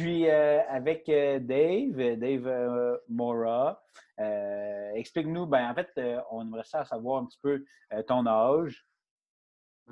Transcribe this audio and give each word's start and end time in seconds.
Suis 0.00 0.30
euh, 0.30 0.62
avec 0.66 1.06
euh, 1.10 1.38
Dave, 1.40 2.18
Dave 2.18 2.46
euh, 2.46 2.96
Mora. 3.10 3.84
Explique-nous, 4.94 5.44
ben, 5.44 5.70
en 5.70 5.74
fait, 5.74 5.88
on 6.30 6.40
aimerait 6.40 6.64
ça 6.64 6.86
savoir 6.86 7.22
un 7.22 7.26
petit 7.26 7.38
peu 7.42 7.64
ton 8.06 8.26
âge. 8.26 8.86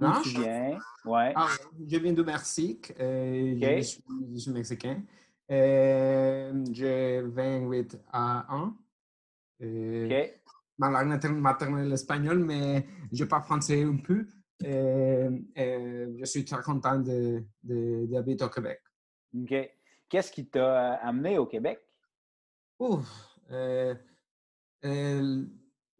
D'où 0.00 0.08
tu 0.22 0.30
viens? 0.30 0.78
Ouais. 1.04 1.32
Ah, 1.36 1.48
je 1.86 1.98
viens 1.98 2.12
de 2.14 2.22
Mexique. 2.22 2.92
Je, 2.98 3.80
suis, 3.82 4.50
mexicain. 4.50 5.02
J'ai 5.48 7.22
28 7.22 7.98
ans. 8.14 8.72
OK. 9.60 10.34
Ma 10.78 10.90
langue 10.90 11.20
maternelle 11.32 11.90
est 11.90 11.94
espagnole, 11.94 12.38
mais 12.38 12.86
je 13.12 13.24
parle 13.24 13.42
français 13.42 13.82
un 13.82 13.96
peu. 13.96 14.26
je 14.60 16.24
suis 16.24 16.46
très 16.46 16.62
content 16.62 16.98
d'habiter 16.98 18.36
de, 18.36 18.44
au 18.44 18.48
Québec. 18.48 18.80
OK. 19.34 19.77
Qu'est-ce 20.08 20.32
qui 20.32 20.46
t'a 20.46 20.94
amené 20.94 21.38
au 21.38 21.46
Québec? 21.46 21.80
Euh, 23.50 23.94
euh, 24.84 25.44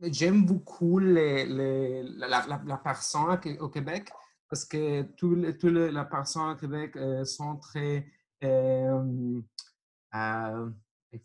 j'aime 0.00 0.44
beaucoup 0.46 0.98
les, 0.98 1.44
les, 1.44 2.02
la, 2.04 2.46
la, 2.46 2.76
personne 2.78 3.38
au 3.60 3.68
Québec 3.68 4.10
parce 4.48 4.64
que 4.64 5.02
tous 5.02 5.34
les, 5.34 5.56
tous 5.58 5.68
les 5.68 5.90
personnes 6.10 6.52
au 6.52 6.56
Québec 6.56 6.96
euh, 6.96 7.24
sont 7.24 7.56
très 7.56 8.06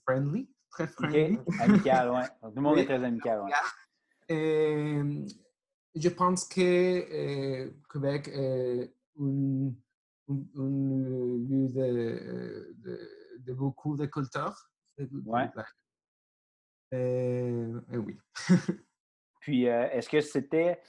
friendly, 0.05 0.49
très 0.69 0.87
friendly. 0.87 1.39
Amical, 1.59 2.11
oui. 2.11 2.21
Tout 2.41 2.55
le 2.55 2.61
monde 2.61 2.77
est 2.79 2.85
très 2.85 3.03
amical. 3.03 3.43
Ouais. 3.43 3.51
je 5.95 6.09
pense 6.09 6.45
que 6.45 7.71
Québec 7.91 8.29
est 8.33 8.93
une 9.17 9.75
un, 10.29 10.33
lieu 11.49 11.67
de, 11.69 12.75
de, 13.39 13.53
beaucoup 13.53 13.95
de 13.97 14.05
cultures. 14.05 14.55
Ouais. 15.25 15.49
Euh, 16.93 17.79
oui. 17.91 18.17
Puis, 19.41 19.67
euh, 19.67 19.89
est-ce 19.91 20.09
que 20.09 20.21
c'était. 20.21 20.79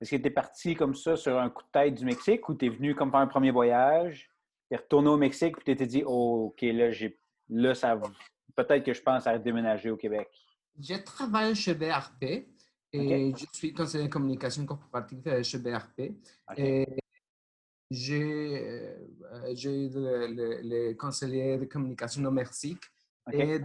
Est-ce 0.00 0.10
que 0.10 0.16
tu 0.16 0.26
es 0.26 0.30
parti 0.30 0.74
comme 0.74 0.94
ça 0.94 1.16
sur 1.16 1.38
un 1.38 1.48
coup 1.48 1.62
de 1.62 1.68
tête 1.72 1.94
du 1.94 2.04
Mexique 2.04 2.48
ou 2.48 2.54
tu 2.54 2.66
es 2.66 2.68
venu 2.68 2.94
comme 2.94 3.12
faire 3.12 3.20
un 3.20 3.28
premier 3.28 3.52
voyage, 3.52 4.28
tu 4.68 4.74
es 4.74 4.76
retourné 4.76 5.08
au 5.08 5.16
Mexique 5.16 5.54
puis 5.56 5.64
tu 5.64 5.76
t'es 5.76 5.86
dit, 5.86 6.02
oh, 6.04 6.46
OK, 6.46 6.62
là, 6.62 6.90
j'ai, 6.90 7.20
là 7.48 7.72
ça 7.74 7.96
peut-être 8.56 8.84
que 8.84 8.92
je 8.92 9.00
pense 9.00 9.28
à 9.28 9.38
déménager 9.38 9.90
au 9.90 9.96
Québec? 9.96 10.28
Je 10.76 10.94
travaille 10.94 11.54
chez 11.54 11.74
BRP 11.74 12.48
et 12.92 13.32
je 13.36 13.46
suis 13.52 13.72
conseiller 13.72 14.04
de 14.04 14.12
communication 14.12 14.66
corporative 14.66 15.42
chez 15.44 15.58
BRP. 15.58 16.14
Et 16.56 16.86
j'ai 17.92 18.22
euh, 18.22 19.54
eu 19.54 19.88
le, 19.90 20.60
le, 20.62 20.94
conseiller 20.94 21.58
de 21.58 21.66
communication 21.66 22.24
au 22.24 22.30
Mexique. 22.30 22.82
Et 23.32 23.60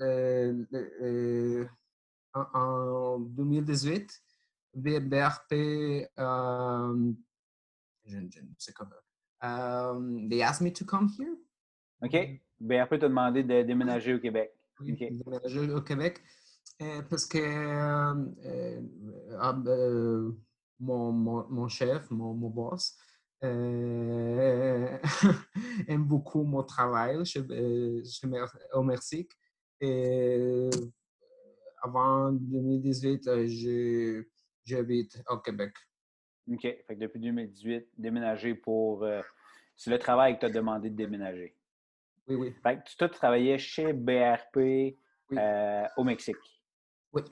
euh, 0.00 0.64
euh, 0.72 1.64
en, 2.34 3.20
2018, 3.20 4.22
BRP, 4.74 5.52
je, 5.52 6.06
je, 8.06 8.18
ne 8.18 8.28
sais 8.58 8.72
comment. 8.72 8.90
Um, 9.42 10.28
they 10.28 10.42
asked 10.42 10.62
me 10.62 10.72
to 10.72 10.84
come 10.84 11.08
here. 11.18 11.36
OK. 12.02 12.40
BRP 12.58 12.98
t'a 12.98 13.08
demandé 13.08 13.42
de 13.44 13.62
déménager 13.62 14.14
au 14.14 14.18
Québec. 14.18 14.52
Oui, 14.80 14.96
déménager 14.96 15.72
au 15.72 15.82
Québec. 15.82 16.20
parce 17.08 17.26
que 17.26 17.38
mon, 20.80 21.12
mon, 21.12 21.46
mon, 21.48 21.68
chef, 21.68 22.10
mon, 22.10 22.34
mon 22.34 22.50
boss, 22.50 22.98
euh, 23.44 24.98
aime 25.88 26.04
beaucoup 26.04 26.42
mon 26.42 26.62
travail 26.62 27.24
chez, 27.24 27.40
euh, 27.50 28.02
au 28.72 28.82
Mexique. 28.82 29.32
Et 29.80 30.70
avant 31.82 32.32
2018, 32.32 33.28
euh, 33.28 34.24
j'habite 34.64 35.22
au 35.28 35.38
Québec. 35.38 35.74
OK. 36.50 36.62
Fait 36.62 36.84
que 36.88 36.94
depuis 36.94 37.20
2018, 37.20 37.88
déménager 37.98 38.54
pour. 38.54 39.06
c'est 39.76 39.90
le 39.90 39.98
travail 39.98 40.34
que 40.34 40.40
tu 40.40 40.46
as 40.46 40.50
demandé 40.50 40.90
de 40.90 40.96
déménager. 40.96 41.56
Oui, 42.28 42.36
oui. 42.36 42.54
Fait 42.62 42.78
que 42.78 43.04
tu 43.04 43.10
travaillais 43.10 43.58
chez 43.58 43.92
BRP 43.92 44.96
au 45.96 46.04
Mexique. 46.04 46.36
Oui. 47.12 47.22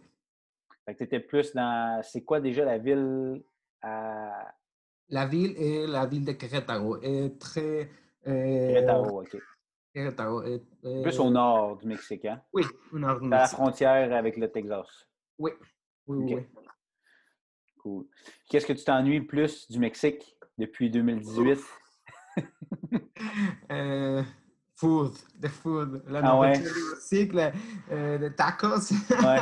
Fait 0.85 0.93
que 0.93 0.99
tu 0.99 1.05
étais 1.05 1.21
plus 1.21 1.55
dans. 1.55 2.03
C'est 2.03 2.25
quoi 2.25 2.41
déjà 2.41 2.65
la 2.65 2.79
ville 2.79 3.43
à, 3.81 4.55
la 5.09 5.27
ville 5.27 5.55
est 5.57 5.87
la 5.87 6.07
ville 6.07 6.25
de 6.25 6.33
Querétaro. 6.33 7.01
Est 7.03 7.39
très. 7.39 7.91
Euh, 8.27 8.69
Querétaro, 8.69 9.23
OK. 9.23 9.37
Querétaro 9.95 10.43
Plus 11.03 11.19
au 11.21 11.31
nord 11.31 11.77
du 11.77 11.87
Mexique, 11.87 12.25
hein? 12.25 12.43
Oui, 12.53 12.65
au 12.93 12.99
nord 12.99 13.21
du 13.21 13.29
Mexique. 13.29 13.35
À 13.35 13.43
la 13.43 13.49
frontière 13.49 14.13
avec 14.13 14.37
le 14.37 14.51
Texas. 14.51 15.09
Oui, 15.39 15.53
oui, 16.07 16.35
oui. 16.35 16.47
Cool. 17.79 18.07
Qu'est-ce 18.49 18.67
que 18.67 18.73
tu 18.73 18.85
t'ennuies 18.85 19.21
le 19.21 19.27
plus 19.27 19.71
du 19.71 19.79
Mexique 19.79 20.37
depuis 20.59 20.91
2018? 20.91 21.61
euh, 23.71 24.23
food, 24.75 25.13
the 25.41 25.49
food. 25.49 26.03
La 26.09 26.21
ah 26.25 26.39
ouais? 26.39 26.59
Mexique, 26.59 27.33
le, 27.33 27.53
euh, 27.91 28.19
les 28.19 28.35
tacos. 28.35 28.91
Ouais. 29.11 29.39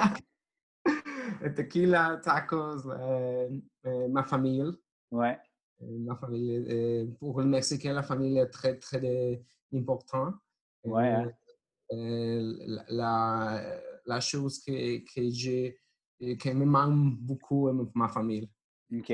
le 1.43 1.55
tequila, 1.55 2.21
tacos, 2.23 2.87
euh, 2.87 3.49
euh, 3.87 4.09
ma 4.09 4.25
famille. 4.25 4.65
Ouais. 5.11 5.39
La 5.89 6.15
famille, 6.17 6.65
euh, 6.69 7.07
pour 7.19 7.41
le 7.41 7.47
Mexicain, 7.47 7.93
la 7.93 8.03
famille 8.03 8.39
est 8.39 8.49
très, 8.49 8.79
très 8.79 9.43
importante. 9.75 10.35
Ouais. 10.85 11.09
Hein. 11.09 11.33
Euh, 11.93 12.55
la, 12.89 13.63
la, 14.07 14.21
chose 14.21 14.59
que, 14.61 14.99
que 14.99 15.31
j'ai, 15.31 15.79
qui 16.21 16.55
me 16.55 16.65
manque 16.65 17.17
beaucoup, 17.19 17.69
est 17.69 17.73
ma 17.95 18.09
famille. 18.09 18.49
OK. 18.95 19.13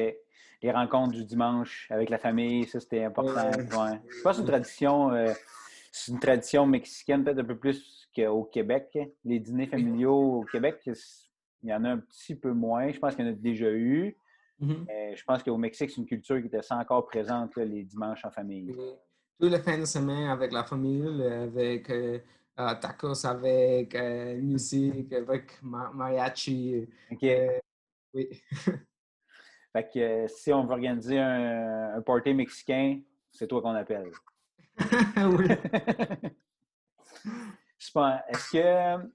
Les 0.62 0.72
rencontres 0.72 1.12
du 1.12 1.24
dimanche 1.24 1.86
avec 1.90 2.10
la 2.10 2.18
famille, 2.18 2.66
ça, 2.66 2.80
c'était 2.80 3.04
important. 3.04 3.50
Ouais. 3.50 4.00
Je 4.08 4.22
pense 4.22 4.32
que 4.32 4.32
c'est 4.32 4.40
une 4.40 4.46
tradition, 4.46 5.12
euh, 5.12 5.32
c'est 5.92 6.12
une 6.12 6.18
tradition 6.18 6.66
mexicaine 6.66 7.24
peut-être 7.24 7.38
un 7.38 7.44
peu 7.44 7.56
plus 7.56 8.08
qu'au 8.14 8.44
Québec. 8.44 8.98
Les 9.24 9.38
dîners 9.38 9.68
familiaux 9.68 10.40
au 10.40 10.44
Québec, 10.44 10.80
il 11.62 11.68
y 11.68 11.72
en 11.72 11.84
a 11.84 11.90
un 11.90 11.98
petit 11.98 12.34
peu 12.34 12.52
moins. 12.52 12.90
Je 12.90 12.98
pense 12.98 13.14
qu'il 13.14 13.24
y 13.24 13.28
en 13.28 13.32
a 13.32 13.34
déjà 13.34 13.70
eu. 13.70 14.16
Mm-hmm. 14.60 15.16
je 15.16 15.24
pense 15.24 15.42
qu'au 15.42 15.56
Mexique, 15.56 15.90
c'est 15.90 16.00
une 16.00 16.06
culture 16.06 16.40
qui 16.40 16.46
était 16.46 16.60
encore 16.70 17.06
présente 17.06 17.56
les 17.56 17.84
dimanches 17.84 18.24
en 18.24 18.30
famille. 18.30 18.74
Tous 19.40 19.48
les 19.48 19.60
fins 19.60 19.78
de 19.78 19.84
semaine 19.84 20.28
avec 20.28 20.52
la 20.52 20.64
famille, 20.64 21.22
avec 21.22 21.88
euh, 21.90 22.18
euh, 22.58 22.74
tacos, 22.74 23.24
avec 23.24 23.94
euh, 23.94 24.36
musique, 24.40 25.12
avec 25.12 25.62
mariachi. 25.62 26.88
OK. 27.12 27.26
oui. 28.14 28.42
fait 29.72 29.90
que 29.94 30.26
si 30.26 30.52
on 30.52 30.64
veut 30.64 30.72
organiser 30.72 31.20
un, 31.20 31.94
un 31.96 32.00
party 32.00 32.34
mexicain, 32.34 33.00
c'est 33.30 33.46
toi 33.46 33.62
qu'on 33.62 33.74
appelle. 33.74 34.10
oui. 35.16 35.46
Est-ce 38.28 38.50
que, 38.50 39.08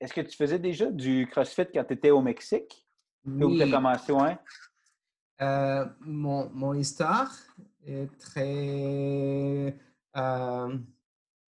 est 0.00 0.12
que 0.12 0.20
tu 0.20 0.36
faisais 0.36 0.58
déjà 0.58 0.86
du 0.86 1.26
CrossFit 1.30 1.66
quand 1.72 1.84
tu 1.84 1.94
étais 1.94 2.10
au 2.10 2.20
Mexique? 2.20 2.86
Oui. 3.24 3.56
tu 3.56 3.62
as 3.62 3.70
commencé, 3.70 4.12
ouais? 4.12 4.36
Euh, 5.40 5.86
mon, 6.00 6.48
mon 6.50 6.74
histoire 6.74 7.30
est 7.84 8.08
très. 8.18 9.76
Um, 10.14 10.86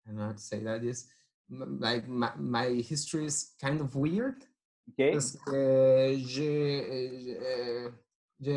I 0.05 0.11
don't 0.11 0.17
know 0.17 0.27
how 0.27 0.33
to 0.33 0.39
say 0.39 0.61
that 0.65 0.83
is. 0.83 1.07
Like 1.49 2.09
my, 2.09 2.31
my 2.37 2.83
history 2.83 3.27
is 3.27 3.55
kind 3.61 3.81
of 3.81 3.95
weird. 3.95 4.45
Okay. 4.91 5.13
Parce 5.13 5.37
que 5.37 6.17
j'ai. 6.27 7.49
j'ai 8.41 8.53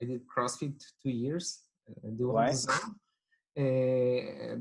I 0.00 0.06
did 0.06 0.26
CrossFit 0.28 0.78
two 1.02 1.10
years. 1.10 1.64
Deux 2.04 2.26
ouais. 2.26 2.52
ans. 2.68 2.94
Et 3.56 4.54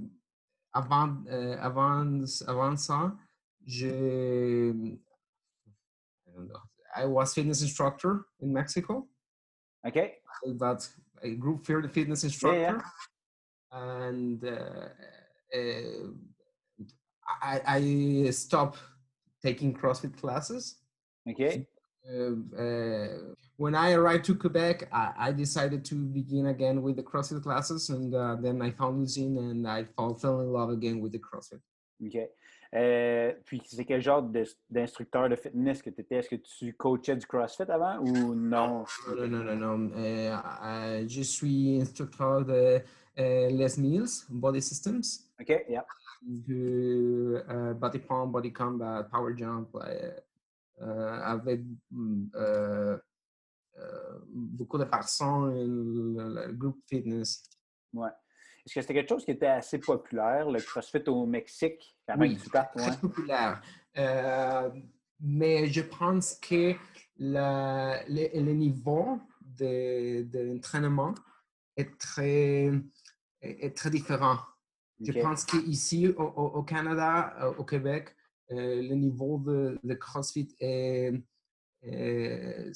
avant, 0.74 1.24
avant, 1.60 2.24
avant 2.48 2.76
ça, 2.76 3.16
je. 3.64 4.72
I 6.26 6.32
don't 6.34 6.48
know 6.48 6.67
I 6.98 7.06
was 7.06 7.34
fitness 7.34 7.62
instructor 7.62 8.26
in 8.42 8.54
Mexico. 8.54 9.08
Okay. 9.88 10.16
That 10.60 10.88
a 11.24 11.32
group 11.32 11.66
fitness 11.66 12.24
instructor, 12.24 12.60
yeah, 12.60 12.82
yeah. 13.72 14.08
and 14.08 14.44
uh, 14.44 14.90
uh, 15.56 16.08
I, 17.42 17.62
I 17.66 18.30
stopped 18.32 18.80
taking 19.42 19.74
CrossFit 19.74 20.18
classes. 20.20 20.78
Okay. 21.30 21.66
Uh, 22.10 22.36
uh, 22.58 23.08
when 23.58 23.76
I 23.76 23.92
arrived 23.92 24.26
to 24.26 24.36
Quebec, 24.36 24.88
I, 24.94 25.14
I, 25.18 25.32
decided 25.34 25.84
to 25.86 25.96
begin 25.96 26.48
again 26.48 26.82
with 26.82 26.96
the 26.96 27.04
CrossFit 27.04 27.44
classes, 27.44 27.90
and 27.90 28.16
uh, 28.16 28.38
then 28.40 28.62
I 28.62 28.72
found 28.72 29.06
Lucine, 29.06 29.38
and 29.38 29.68
I 29.68 29.84
fell, 29.84 30.16
fell 30.16 30.40
in 30.40 30.54
love 30.54 30.70
again 30.70 31.02
with 31.02 31.12
the 31.12 31.20
CrossFit. 31.20 31.60
Okay. 32.06 32.28
Euh, 32.74 33.34
puis, 33.46 33.62
c'est 33.66 33.86
quel 33.86 34.02
genre 34.02 34.24
d'instructeur 34.70 35.30
de, 35.30 35.36
fitness 35.36 35.82
que 35.82 35.90
tu 35.90 36.02
étais? 36.02 36.16
Est-ce 36.16 36.30
que 36.30 36.36
tu 36.36 36.74
coachais 36.74 37.16
du 37.16 37.26
CrossFit 37.26 37.64
avant 37.64 37.98
ou 38.00 38.36
non? 38.36 38.86
Non, 39.08 39.28
non, 39.28 39.44
non, 39.44 39.56
non. 39.56 39.92
Euh, 39.96 40.36
euh, 40.64 41.06
je 41.08 41.22
suis 41.22 41.82
instructeur 41.82 42.46
de 42.46 42.82
Les 43.16 43.78
Mills, 43.78 44.26
Body 44.30 44.62
Systems, 44.62 45.04
OK, 45.40 45.66
yeah. 45.70 45.86
de 46.22 47.74
Body 47.74 48.00
Pump, 48.00 48.32
Body 48.32 48.52
Combat, 48.52 49.08
Power 49.12 49.34
Jump, 49.38 49.76
avec 50.80 51.62
beaucoup 54.30 54.78
de 54.78 54.86
personnes, 54.86 55.54
le, 56.16 56.48
le 56.48 56.54
groupe 56.54 56.82
fitness. 56.88 57.44
Ouais. 57.94 58.10
Est-ce 58.68 58.74
que 58.76 58.82
c'était 58.82 58.96
quelque 58.96 59.08
chose 59.10 59.24
qui 59.24 59.32
était 59.32 59.46
assez 59.48 59.80
populaire, 59.80 60.52
le 60.52 60.60
CrossFit 60.60 61.02
au 61.08 61.26
Mexique, 61.26 61.98
Oui, 62.18 62.36
que 62.36 62.44
tu 62.44 62.50
partes? 62.50 62.76
très 62.76 62.90
Ouais. 62.92 62.98
populaire. 62.98 63.62
Euh, 63.98 64.70
mais 65.22 65.68
je 65.68 65.80
pense 65.80 66.36
que 66.36 66.74
la- 67.18 68.04
le, 68.10 68.28
le 68.44 68.52
niveau 68.52 69.22
de, 69.40 70.24
de 70.24 70.40
l'entraînement 70.40 71.16
est 71.78 71.98
très, 71.98 72.70
est, 73.40 73.74
très 73.78 73.90
différent. 73.90 74.38
Je 75.00 75.14
pense 75.14 75.46
qu'ici, 75.46 76.10
au, 76.10 76.24
au- 76.24 76.64
Canada, 76.64 77.54
au 77.58 77.64
Québec, 77.64 78.14
euh, 78.52 78.82
le 78.82 78.96
niveau 78.96 79.38
de, 79.38 79.80
de 79.82 79.94
CrossFit 79.94 80.54
est, 80.60 81.14
est- 81.84 82.74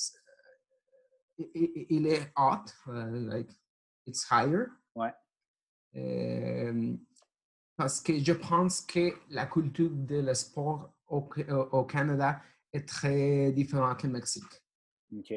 il- 1.37 2.07
est 2.07 2.31
hot, 2.37 2.63
euh, 2.87 3.09
like 3.29 3.49
it's 4.05 4.25
higher. 4.31 4.67
Ouais. 4.95 5.11
Euh, 5.95 6.93
parce 7.75 7.99
que 8.01 8.17
je 8.19 8.33
pense 8.33 8.81
que 8.81 9.13
la 9.29 9.45
culture 9.45 9.89
de 9.91 10.21
le 10.21 10.33
sport 10.33 10.93
au, 11.07 11.27
au- 11.49 11.79
au 11.79 11.83
Canada 11.83 12.41
est 12.71 12.87
très 12.87 13.51
différente 13.51 14.03
au 14.05 14.07
Mexique. 14.07 14.43
OK. 15.17 15.33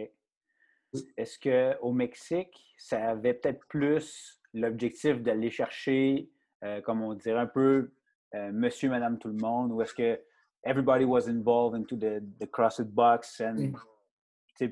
Est-ce 1.17 1.39
qu'au 1.41 1.93
Mexique, 1.93 2.75
ça 2.79 3.11
avait 3.11 3.35
peut-être 3.35 3.67
plus 3.67 4.41
l'objectif 4.53 5.21
d'aller 5.21 5.51
chercher, 5.51 6.31
euh, 6.63 6.81
comme 6.83 7.03
on 7.03 7.15
dirait 7.15 7.41
un 7.41 7.47
peu, 7.47 7.93
euh, 8.35 8.53
monsieur, 8.53 8.91
madame, 8.91 9.19
tout 9.19 9.29
le 9.29 9.35
monde, 9.35 9.73
ou 9.73 9.83
est-ce 9.83 9.95
que 9.95 10.21
everybody 10.63 11.05
was 11.05 11.29
involved 11.29 11.75
into 11.81 11.97
the, 11.97 12.23
the 12.39 12.49
CrossFit 12.49 12.85
box 12.85 13.41
and 13.41 13.73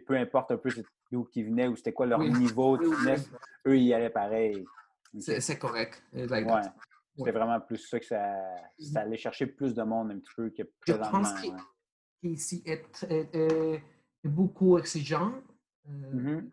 peu 0.06 0.14
importe 0.16 0.52
un 0.52 0.58
peu 0.58 0.70
d'où 1.10 1.28
ils 1.34 1.44
venaient 1.46 1.66
ou 1.66 1.74
c'était 1.74 1.92
quoi 1.92 2.06
leur 2.06 2.20
Oui. 2.20 2.30
niveau 2.30 2.76
eux, 2.76 3.76
ils 3.76 3.82
y 3.82 3.92
allaient 3.94 4.10
pareil? 4.10 4.64
C'est 5.18 5.58
correct. 5.58 6.02
Like, 6.12 6.46
Ouais. 6.46 6.62
C'était 7.14 7.24
Ouais. 7.30 7.32
vraiment 7.32 7.60
plus 7.60 7.76
ça 7.76 8.00
que 8.00 8.06
ça, 8.06 8.40
ça 8.78 9.00
allait 9.00 9.18
chercher 9.18 9.46
plus 9.46 9.74
de 9.74 9.82
monde 9.82 10.12
un 10.12 10.18
petit 10.18 10.30
peu 10.34 10.48
que 10.48 10.62
Je 10.62 10.92
présentement. 10.94 11.10
pense 11.20 11.32
que- 11.42 11.48
ouais. 11.48 11.56
Ici 12.22 12.62
est, 12.64 13.04
est- 13.10 13.34
est- 13.34 13.82
est 14.24 14.28
beaucoup 14.28 14.78
exigeant. 14.78 15.34
euh, 15.88 16.10
Mhm. 16.12 16.50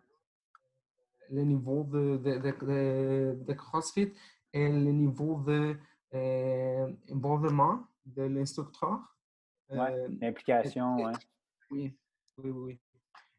Le 1.29 1.41
niveau 1.43 1.83
de, 1.83 2.17
de, 2.17 3.35
de, 3.45 3.53
CrossFit 3.53 4.11
et 4.51 4.67
le 4.67 4.91
niveau 4.91 5.39
de 5.47 5.77
euh, 6.15 6.91
involvement 7.11 7.85
de 8.03 8.23
l'instructeur. 8.23 8.99
Ouais. 9.69 9.77
Euh, 9.79 10.07
L'implication. 10.19 10.95
Oui, 11.69 11.95
oui, 12.39 12.49
oui. 12.49 12.79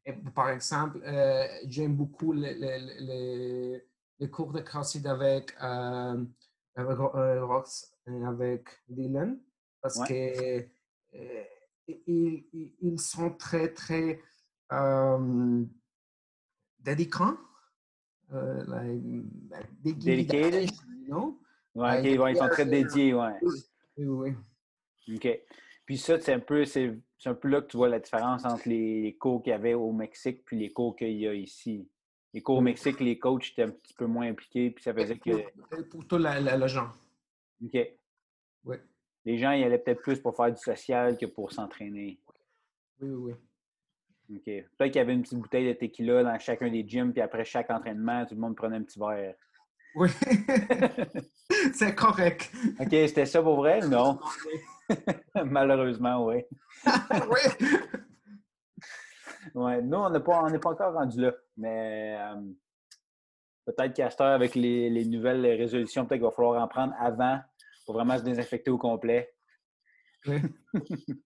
Et 0.07 0.13
par 0.33 0.49
exemple, 0.51 1.03
euh, 1.05 1.47
j'aime 1.67 1.97
beaucoup 1.97 2.33
le, 2.33 2.41
le- 2.53 3.75
le- 3.75 3.83
le 4.21 4.27
cours 4.29 4.53
de 4.53 4.61
CrossFit 4.61 5.07
avec, 5.07 5.55
euh, 5.63 6.25
avec 6.77 6.99
Ro- 6.99 7.17
euh, 7.17 7.45
Rox 7.47 7.97
et 8.07 8.25
avec 8.25 8.69
Dylan 8.89 9.39
parce 9.81 9.99
que 10.09 10.67
euh, 11.15 11.45
ils, 11.89 12.45
ils- 12.81 13.01
sont 13.01 13.31
très, 13.31 13.73
très 13.73 14.21
euh, 14.73 15.65
dédiquants. 16.79 17.37
euh, 18.33 18.63
like, 18.67 19.03
you 21.01 21.07
know? 21.07 21.41
Ouais, 21.75 22.03
Ouais, 22.03 22.19
ouais, 22.19 22.33
ils 22.33 22.37
sont 22.37 22.49
très 22.49 22.67
euh, 22.67 22.71
dédiés, 22.71 23.15
ouais. 23.15 23.39
Oui, 23.97 24.35
oui. 25.09 25.17
OK. 25.17 25.41
Puis 25.87 25.99
ça, 25.99 26.21
c'est 26.21 26.33
un 26.35 26.41
peu, 26.41 26.65
c'est 26.65 26.97
c'est 27.19 27.29
un 27.29 27.35
peu 27.35 27.49
là 27.49 27.61
que 27.63 27.67
tu 27.67 27.77
vois 27.77 27.89
la 27.89 27.99
différence 28.01 28.45
entre 28.45 28.69
les, 28.69 29.03
les 29.03 29.17
cours 29.17 29.43
qu'il 29.43 29.51
y 29.51 29.55
avait 29.55 29.75
au 29.75 29.93
Mexique 29.93 30.45
puis 30.45 30.59
les 30.59 30.71
cours 30.71 30.95
qu'il 30.97 31.13
y 31.19 31.27
a 31.27 31.35
ici. 31.35 31.89
Les 32.33 32.41
cours 32.43 32.57
au 32.57 32.59
Oui. 32.59 32.65
Mexique, 32.65 33.01
les 33.01 33.19
coachs 33.19 33.51
étaient 33.51 33.63
un 33.65 33.71
petit 33.71 33.95
peu 33.95 34.07
moins 34.07 34.29
impliqués, 34.29 34.71
puis 34.71 34.83
ça 34.85 34.95
faisait 34.95 35.19
que, 35.19 35.83
Pour, 35.91 36.07
tout 36.07 36.19
la, 36.19 36.39
la, 36.41 36.57
la 36.57 36.67
gens. 36.67 36.91
OK, 37.65 37.77
Oui, 38.65 38.77
les 39.25 39.37
gens 39.39 39.53
y 39.53 39.65
allaient 39.65 39.79
peut-être 39.79 40.01
plus 40.03 40.21
pour 40.21 40.35
faire 40.37 40.51
du 40.53 40.61
social 40.61 41.19
que 41.19 41.27
pour 41.27 41.53
s'entraîner. 41.53 42.21
oui, 43.01 43.09
oui. 43.11 43.33
oui. 43.33 43.35
OK. 44.37 44.45
Peut-être 44.45 44.93
qu'il 44.93 44.97
y 44.97 45.01
avait 45.01 45.13
une 45.13 45.23
petite 45.23 45.39
bouteille 45.41 45.67
de 45.67 45.73
tequila 45.73 46.23
dans 46.23 46.39
chacun 46.39 46.71
des 46.71 46.87
gyms, 46.87 47.13
puis 47.13 47.21
après 47.21 47.45
chaque 47.45 47.69
entraînement, 47.69 48.25
tout 48.27 48.37
le 48.37 48.41
monde 48.41 48.55
prenait 48.55 48.77
un 48.77 48.83
petit 48.85 48.99
verre. 49.01 49.35
Oui, 49.97 50.09
c'est 51.75 51.97
correct. 51.97 52.49
OK, 52.79 52.91
c'était 52.91 53.27
ça 53.27 53.43
pour 53.43 53.57
vrai? 53.57 53.81
Non? 53.89 54.21
Malheureusement, 55.45 56.25
oui. 56.27 56.45
oui. 56.87 57.67
Ouais, 59.55 59.83
nous, 59.83 59.99
on 59.99 60.11
n'est 60.11 60.21
pas, 60.21 60.43
on 60.43 60.51
n'est 60.51 60.59
pas 60.59 60.71
encore 60.71 60.95
rendu 60.95 61.21
là. 61.21 61.33
Mais 61.57 62.17
euh, 62.19 62.41
peut-être 63.67 64.21
heure, 64.21 64.35
avec 64.35 64.55
les, 64.55 64.91
les 64.91 65.05
nouvelles 65.05 65.45
résolutions, 65.45 66.07
peut-être 66.07 66.21
qu'il 66.21 66.27
va 66.29 66.31
falloir 66.31 66.63
en 66.63 66.69
prendre 66.69 66.95
avant 66.99 67.41
pour 67.85 67.95
vraiment 67.95 68.17
se 68.19 68.23
désinfecter 68.23 68.71
au 68.71 68.79
complet. 68.79 69.35
Oui. 70.27 70.41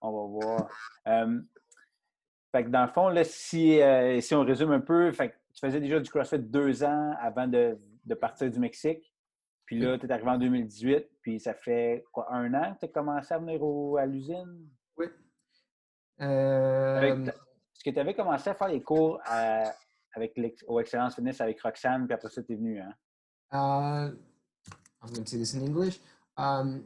On 0.00 0.10
va 0.10 0.46
voir. 0.46 0.68
Euh, 1.08 1.40
fait 2.50 2.64
que 2.64 2.68
dans 2.68 2.82
le 2.82 2.88
fond, 2.88 3.08
là, 3.08 3.24
si, 3.24 3.80
euh, 3.80 4.20
si 4.20 4.34
on 4.34 4.44
résume 4.44 4.72
un 4.72 4.80
peu, 4.80 5.10
fait 5.12 5.30
que 5.30 5.34
tu 5.54 5.60
faisais 5.60 5.80
déjà 5.80 6.00
du 6.00 6.10
CrossFit 6.10 6.38
deux 6.40 6.82
ans 6.84 7.14
avant 7.20 7.46
de, 7.46 7.78
de 8.04 8.14
partir 8.14 8.50
du 8.50 8.58
Mexique. 8.58 9.14
Puis 9.64 9.78
là, 9.78 9.96
tu 9.98 10.06
es 10.06 10.12
arrivé 10.12 10.28
en 10.28 10.38
2018, 10.38 11.08
puis 11.22 11.40
ça 11.40 11.54
fait 11.54 12.04
quoi, 12.12 12.30
un 12.32 12.52
an 12.52 12.74
que 12.74 12.80
tu 12.80 12.84
as 12.86 12.88
commencé 12.88 13.32
à 13.32 13.38
venir 13.38 13.62
au- 13.62 13.96
à 13.96 14.04
l'usine? 14.04 14.68
Euh, 16.20 17.26
Est-ce 17.26 17.84
que 17.84 17.90
tu 17.90 17.98
avais 17.98 18.14
commencé 18.14 18.50
à 18.50 18.54
faire 18.54 18.68
les 18.68 18.82
cours 18.82 19.20
à- 19.24 19.72
avec 20.14 20.38
au 20.66 20.78
Excellence 20.80 21.14
Fitness 21.14 21.40
avec 21.40 21.60
Roxane, 21.62 22.06
puis 22.06 22.14
après 22.14 22.28
ça, 22.28 22.42
tu 22.42 22.52
es 22.52 22.56
venu, 22.56 22.78
hein? 22.80 22.94
uh, 23.52 24.12
I'm 25.02 25.10
going 25.12 25.24
to 25.24 25.30
say 25.30 25.38
this 25.38 25.54
in 25.54 25.62
English. 25.64 25.98
Um, 26.36 26.84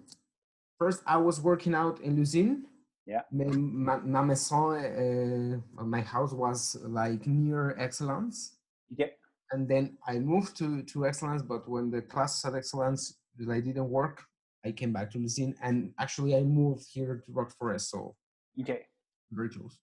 first, 0.78 1.02
I 1.06 1.16
was 1.18 1.40
working 1.40 1.74
out 1.74 2.00
in 2.00 2.14
l'usine. 2.16 2.64
Yeah. 3.06 3.22
Mais 3.30 3.46
ma, 3.46 3.98
ma 3.98 4.22
maison, 4.22 4.72
uh, 4.74 5.84
my 5.84 6.00
house 6.00 6.32
was 6.32 6.76
like 6.88 7.26
near 7.26 7.74
Excellence. 7.78 8.58
OK. 8.92 9.12
And 9.52 9.68
then 9.68 9.96
I 10.08 10.18
moved 10.18 10.56
to, 10.58 10.82
to 10.82 11.06
Excellence, 11.06 11.42
but 11.42 11.68
when 11.68 11.90
the 11.90 12.02
classes 12.02 12.44
at 12.44 12.54
Excellence 12.56 13.18
like, 13.38 13.62
didn't 13.64 13.88
work, 13.90 14.24
I 14.64 14.72
came 14.72 14.92
back 14.92 15.10
to 15.12 15.18
l'usine. 15.18 15.54
And 15.62 15.92
actually, 16.00 16.34
I 16.36 16.42
moved 16.42 16.84
here 16.90 17.22
to 17.24 17.32
Rock 17.32 17.52
Forest, 17.56 17.90
so 17.90 18.16
OK. 18.60 18.86
Close. 19.34 19.80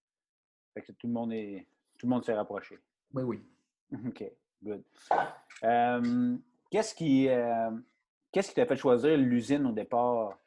Fait 0.74 0.82
que 0.82 0.92
tout 0.94 1.08
le 1.08 1.14
monde 1.14 1.34
est. 1.34 1.68
Tout 1.98 2.08
le 2.08 2.10
monde 2.12 2.26
s'est 2.26 2.34
rapproché. 2.34 2.80
Oui, 3.14 3.24
oui. 3.24 3.44
OK. 4.08 4.24
Good. 4.64 4.84
Euh, 5.64 6.38
qu'est-ce 6.70 6.96
qui. 6.96 7.28
euh, 7.30 7.72
qu'est-ce 8.32 8.50
qui 8.50 8.56
t'a 8.56 8.66
fait 8.66 8.76
choisir 8.76 9.18
l'usine 9.18 9.66
au 9.68 9.72
départ? 9.72 10.38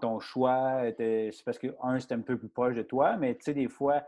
Ton 0.00 0.20
choix, 0.20 0.86
était- 0.86 1.30
c'est 1.32 1.44
parce 1.44 1.58
que, 1.58 1.74
un, 1.82 1.98
c'était 1.98 2.14
un 2.14 2.20
peu 2.20 2.38
plus 2.38 2.48
proche 2.48 2.76
de 2.76 2.82
toi, 2.82 3.16
mais 3.16 3.34
tu 3.34 3.42
sais, 3.42 3.54
des 3.54 3.68
fois, 3.68 4.02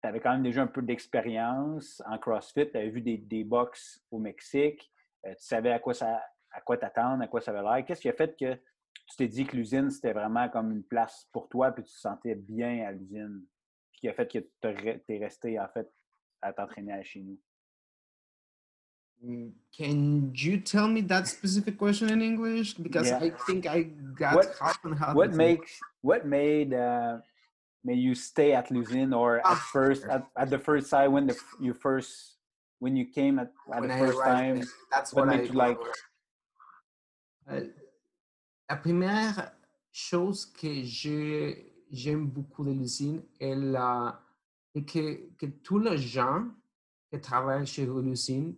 tu 0.00 0.08
avais 0.08 0.20
quand 0.20 0.30
même 0.32 0.42
déjà 0.44 0.62
un 0.62 0.68
peu 0.68 0.82
d'expérience 0.82 2.00
en 2.06 2.16
CrossFit, 2.18 2.70
tu 2.70 2.76
avais 2.76 2.90
vu 2.90 3.00
des, 3.00 3.18
des 3.18 3.42
box 3.42 4.04
au 4.12 4.18
Mexique, 4.18 4.90
euh, 5.26 5.30
tu 5.34 5.42
savais 5.44 5.72
à 5.72 5.78
quoi 5.80 5.94
ça 5.94 6.22
à 6.52 6.60
quoi 6.62 6.78
t'attendre, 6.78 7.22
à 7.22 7.26
quoi 7.26 7.40
ça 7.42 7.50
avait 7.50 7.60
l'air. 7.62 7.84
Qu'est-ce 7.84 8.00
qui 8.00 8.08
a 8.08 8.12
fait 8.14 8.34
que 8.38 8.56
tu 9.06 9.16
t'es 9.16 9.28
dit 9.28 9.44
que 9.46 9.56
l'usine, 9.56 9.90
c'était 9.90 10.12
vraiment 10.12 10.48
comme 10.48 10.72
une 10.72 10.82
place 10.84 11.26
pour 11.32 11.48
toi, 11.48 11.70
puis 11.72 11.84
tu 11.84 11.92
te 11.92 11.98
sentais 11.98 12.34
bien 12.34 12.86
à 12.86 12.92
l'usine? 12.92 13.44
Puis 13.90 14.00
qui 14.00 14.08
a 14.08 14.14
fait 14.14 14.30
que 14.30 14.38
tu 14.38 15.12
es 15.14 15.18
resté, 15.18 15.58
en 15.60 15.68
fait, 15.68 15.90
à 16.42 16.52
t'entraîner 16.52 16.92
à 16.92 17.02
chez 17.02 17.20
nous? 17.20 17.38
Mm, 19.22 19.50
Can 19.76 20.30
you 20.34 20.58
tell 20.60 20.88
me 20.88 21.00
that 21.06 21.24
specific 21.24 21.78
question 21.78 22.08
in 22.10 22.20
English? 22.20 22.76
Because 22.78 23.08
Yeah. 23.08 23.22
I 23.24 23.30
think 23.46 23.64
I 23.66 23.84
got 24.14 24.34
What- 24.36 24.54
half 24.60 24.84
and 24.84 24.94
half. 24.94 25.14
What 25.14 25.32
makes 25.32 25.80
what 26.02 26.26
made 26.26 26.74
uh, 26.74 27.20
made 27.82 27.98
you 27.98 28.14
stay 28.14 28.52
at 28.52 28.70
Luzin 28.70 29.14
or 29.14 29.38
at 29.38 29.44
Ah. 29.46 29.68
first 29.72 30.04
at, 30.04 30.26
at 30.36 30.50
the 30.50 30.58
first 30.58 30.90
time 30.90 31.12
when 31.12 31.26
the 31.26 31.34
you 31.60 31.72
first 31.72 32.36
when 32.78 32.94
you 32.94 33.06
came 33.06 33.38
at, 33.38 33.50
at 33.72 33.82
the 33.82 33.94
I 33.94 33.98
first 33.98 34.18
arrived 34.18 34.60
time? 34.60 34.68
That's 34.90 35.14
what 35.14 35.26
what, 35.26 35.34
I 35.34 35.36
made 35.38 35.46
you 35.48 35.54
like- 35.54 35.78
Euh, 37.48 37.68
la 38.68 38.76
première 38.76 39.52
chose 39.92 40.46
que 40.46 40.82
j'aime 41.90 42.26
beaucoup 42.26 42.64
de 42.64 42.72
l'usine 42.72 43.22
est, 43.40 43.54
la, 43.54 44.20
est 44.74 44.84
que, 44.84 45.30
que 45.36 45.46
tous 45.46 45.78
les 45.78 45.98
gens 45.98 46.48
qui 47.10 47.20
travaillent 47.20 47.66
chez 47.66 47.86
l'usine 47.86 48.54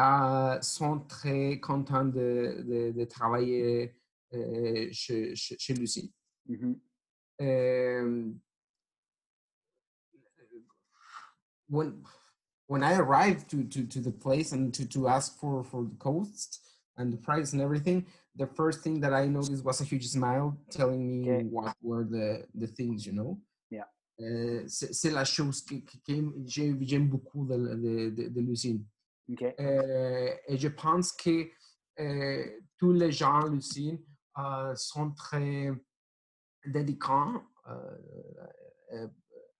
euh, 0.00 0.60
sont 0.62 1.00
très 1.00 1.58
contents 1.60 2.04
de, 2.04 2.62
de- 2.66 2.92
de 2.92 3.04
travailler 3.04 3.94
euh, 4.32 4.88
chez, 4.92 5.34
chez, 5.34 5.56
chez 5.58 5.74
l'usine. 5.74 6.10
Mhm. 6.48 6.80
Um, 7.42 8.40
when 11.68 12.02
when 12.66 12.82
I 12.82 12.94
arrived 12.94 13.48
to, 13.50 13.64
to, 13.64 13.84
to 13.86 14.00
the 14.00 14.10
place 14.12 14.52
and 14.52 14.70
to, 14.74 14.84
to 14.88 15.08
ask 15.08 15.38
for, 15.38 15.64
for 15.64 15.82
the 15.84 15.96
cost 15.96 16.60
and 16.98 17.10
the 17.12 17.16
price 17.16 17.52
and 17.54 17.62
everything, 17.62 18.04
the 18.38 18.46
first 18.56 18.82
thing 18.82 19.00
that 19.00 19.12
I 19.12 19.28
noticed 19.28 19.64
was 19.64 19.80
a 19.80 19.84
huge 19.84 20.06
smile 20.08 20.56
telling 20.70 21.06
me 21.06 21.30
Okay. 21.30 21.44
what 21.50 21.74
were 21.82 22.04
the, 22.04 22.46
the 22.54 22.66
things, 22.66 23.04
you 23.06 23.12
know? 23.12 23.38
Yeah. 23.70 23.86
Euh, 24.20 24.64
c'est 24.68 25.10
la 25.10 25.24
chose 25.24 25.62
que, 25.62 25.76
que- 25.76 25.98
que 26.06 26.32
j'ai- 26.46 26.76
j'aime 26.82 27.08
beaucoup 27.08 27.44
de, 27.46 27.56
de, 27.56 28.10
de, 28.10 28.28
de 28.28 28.40
l'usine. 28.40 28.84
OK. 29.30 29.42
Euh, 29.58 30.34
et 30.46 30.56
je 30.56 30.68
pense 30.68 31.12
que 31.12 31.48
euh, 31.98 32.44
tous 32.78 32.92
les 32.92 33.12
gens 33.12 33.40
à 33.40 33.48
l'usine 33.48 33.98
euh, 34.38 34.74
sont 34.76 35.12
très 35.12 35.70
délicats 36.66 37.42
euh, 37.68 37.98
euh, 38.92 39.08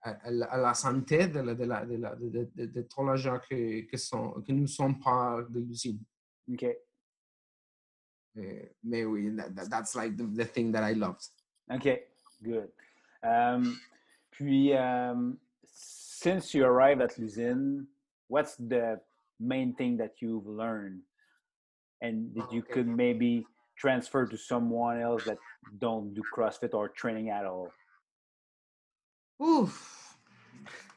à, 0.02 0.10
à 0.10 0.56
la, 0.58 0.74
santé 0.74 1.28
de, 1.28 1.40
la, 1.40 1.54
de, 1.54 1.64
la, 1.64 1.84
de, 1.86 1.96
la, 1.96 2.16
de, 2.16 2.50
de, 2.54 2.82
tous 2.82 3.06
les 3.10 3.16
gens 3.18 3.38
que, 3.38 3.82
que, 3.82 3.96
sont, 3.96 4.32
que 4.46 4.52
nous 4.52 4.66
sommes 4.66 4.98
pas 4.98 5.42
de 5.48 5.60
l'usine. 5.60 6.00
OK. 6.50 6.66
Euh, 8.38 8.62
mais 8.84 9.02
that, 9.36 9.54
that- 9.54 9.68
that's 9.70 9.94
like 9.96 10.16
the, 10.16 10.24
the 10.24 10.44
thing 10.44 10.70
that 10.72 10.82
I 10.84 10.92
loved. 10.94 11.26
OK. 11.70 12.04
Good. 12.42 12.70
Um, 13.22 13.78
puis, 14.30 14.72
um, 14.74 15.38
since 15.64 16.54
you 16.54 16.64
arrived 16.64 17.02
at 17.02 17.18
l'usine, 17.18 17.86
what's 18.28 18.56
the 18.56 19.00
main 19.40 19.74
thing 19.74 19.96
that 19.98 20.20
you've 20.22 20.46
learned 20.46 21.00
and 22.02 22.32
that 22.34 22.50
you 22.52 22.60
Okay. 22.62 22.72
could 22.72 22.86
maybe 22.88 23.46
transfer 23.76 24.26
to 24.26 24.36
someone 24.36 25.00
else 25.00 25.24
that 25.24 25.38
don't 25.78 26.14
do 26.14 26.22
CrossFit 26.34 26.72
or 26.74 26.88
training 26.88 27.30
at 27.30 27.44
all? 27.44 27.72
Ouf! 29.42 30.16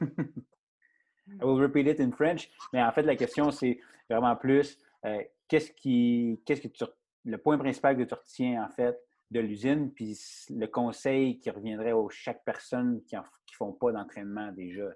I 1.40 1.44
will 1.44 1.58
repeat 1.58 1.86
it 1.88 1.98
in 2.00 2.12
French, 2.12 2.50
mais 2.72 2.80
en 2.82 2.92
fait, 2.92 3.02
la 3.02 3.16
question, 3.16 3.50
c'est 3.50 3.80
vraiment 4.10 4.36
plus 4.36 4.78
euh, 5.06 5.22
qu'est-ce 5.48 5.70
qui, 5.72 6.38
qu'est-ce 6.44 6.60
que 6.62 6.68
tu, 6.68 6.84
le 7.24 7.38
point 7.38 7.58
principal 7.58 7.96
que 7.96 8.02
tu 8.02 8.14
retiens, 8.14 8.64
en 8.64 8.68
fait, 8.68 8.98
de 9.30 9.40
l'usine, 9.40 9.92
puis 9.92 10.18
le 10.50 10.66
conseil 10.66 11.38
qui 11.38 11.50
reviendrait 11.50 11.92
aux 11.92 12.08
chaque 12.08 12.44
personne 12.44 13.02
qui 13.04 13.16
ne 13.16 13.22
font 13.52 13.72
pas 13.72 13.92
d'entraînement 13.92 14.52
déjà. 14.52 14.90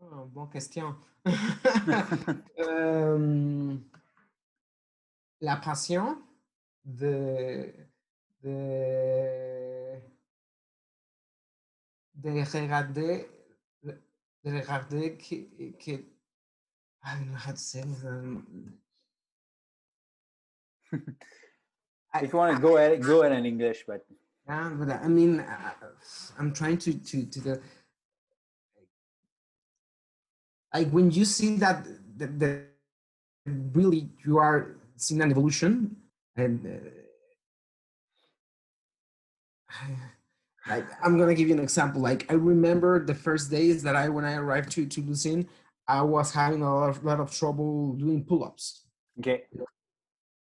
Ah, 0.00 0.24
bonne 0.26 0.50
question. 0.50 0.94
Euh, 2.58 3.76
la 5.40 5.56
passion 5.56 6.22
de, 6.84 7.72
de, 8.42 9.94
de 12.14 12.30
regarder, 12.30 13.28
de 13.82 13.94
regarder 14.44 15.16
que, 15.16 15.72
que 15.78 16.04
I 17.04 17.18
If 22.14 22.32
you 22.32 22.38
want 22.38 22.54
to 22.54 22.60
go 22.60 22.76
ahead, 22.76 23.02
go 23.02 23.22
ahead 23.22 23.32
in 23.38 23.46
English, 23.46 23.84
but 23.86 24.04
Yeah, 24.46 24.70
but 24.74 24.90
I 24.90 25.08
mean, 25.08 25.40
uh, 25.40 25.72
I'm 26.38 26.52
trying 26.52 26.78
to 26.78 26.92
to 26.92 27.24
to 27.24 27.40
the 27.40 27.62
like 30.74 30.90
when 30.90 31.10
you 31.10 31.24
see 31.24 31.56
that 31.56 31.86
that, 32.18 32.68
really 33.46 34.10
you 34.24 34.38
are 34.38 34.76
seeing 34.96 35.20
an 35.20 35.30
evolution 35.30 35.96
and 36.36 36.66
uh, 36.66 36.78
like 40.68 40.86
I'm 41.02 41.18
gonna 41.18 41.34
give 41.34 41.48
you 41.48 41.54
an 41.54 41.62
example. 41.62 42.02
Like 42.02 42.30
I 42.30 42.34
remember 42.34 43.04
the 43.04 43.14
first 43.14 43.50
days 43.50 43.82
that 43.82 43.96
I 43.96 44.08
when 44.08 44.24
I 44.24 44.34
arrived 44.34 44.70
to 44.72 44.86
to 44.86 45.02
Lucin, 45.02 45.46
I 45.88 46.02
was 46.02 46.32
having 46.32 46.62
a 46.62 46.74
lot 46.74 46.90
of, 46.90 47.04
lot 47.04 47.20
of 47.20 47.32
trouble 47.32 47.94
doing 47.94 48.24
pull-ups, 48.24 48.86
OK. 49.18 49.44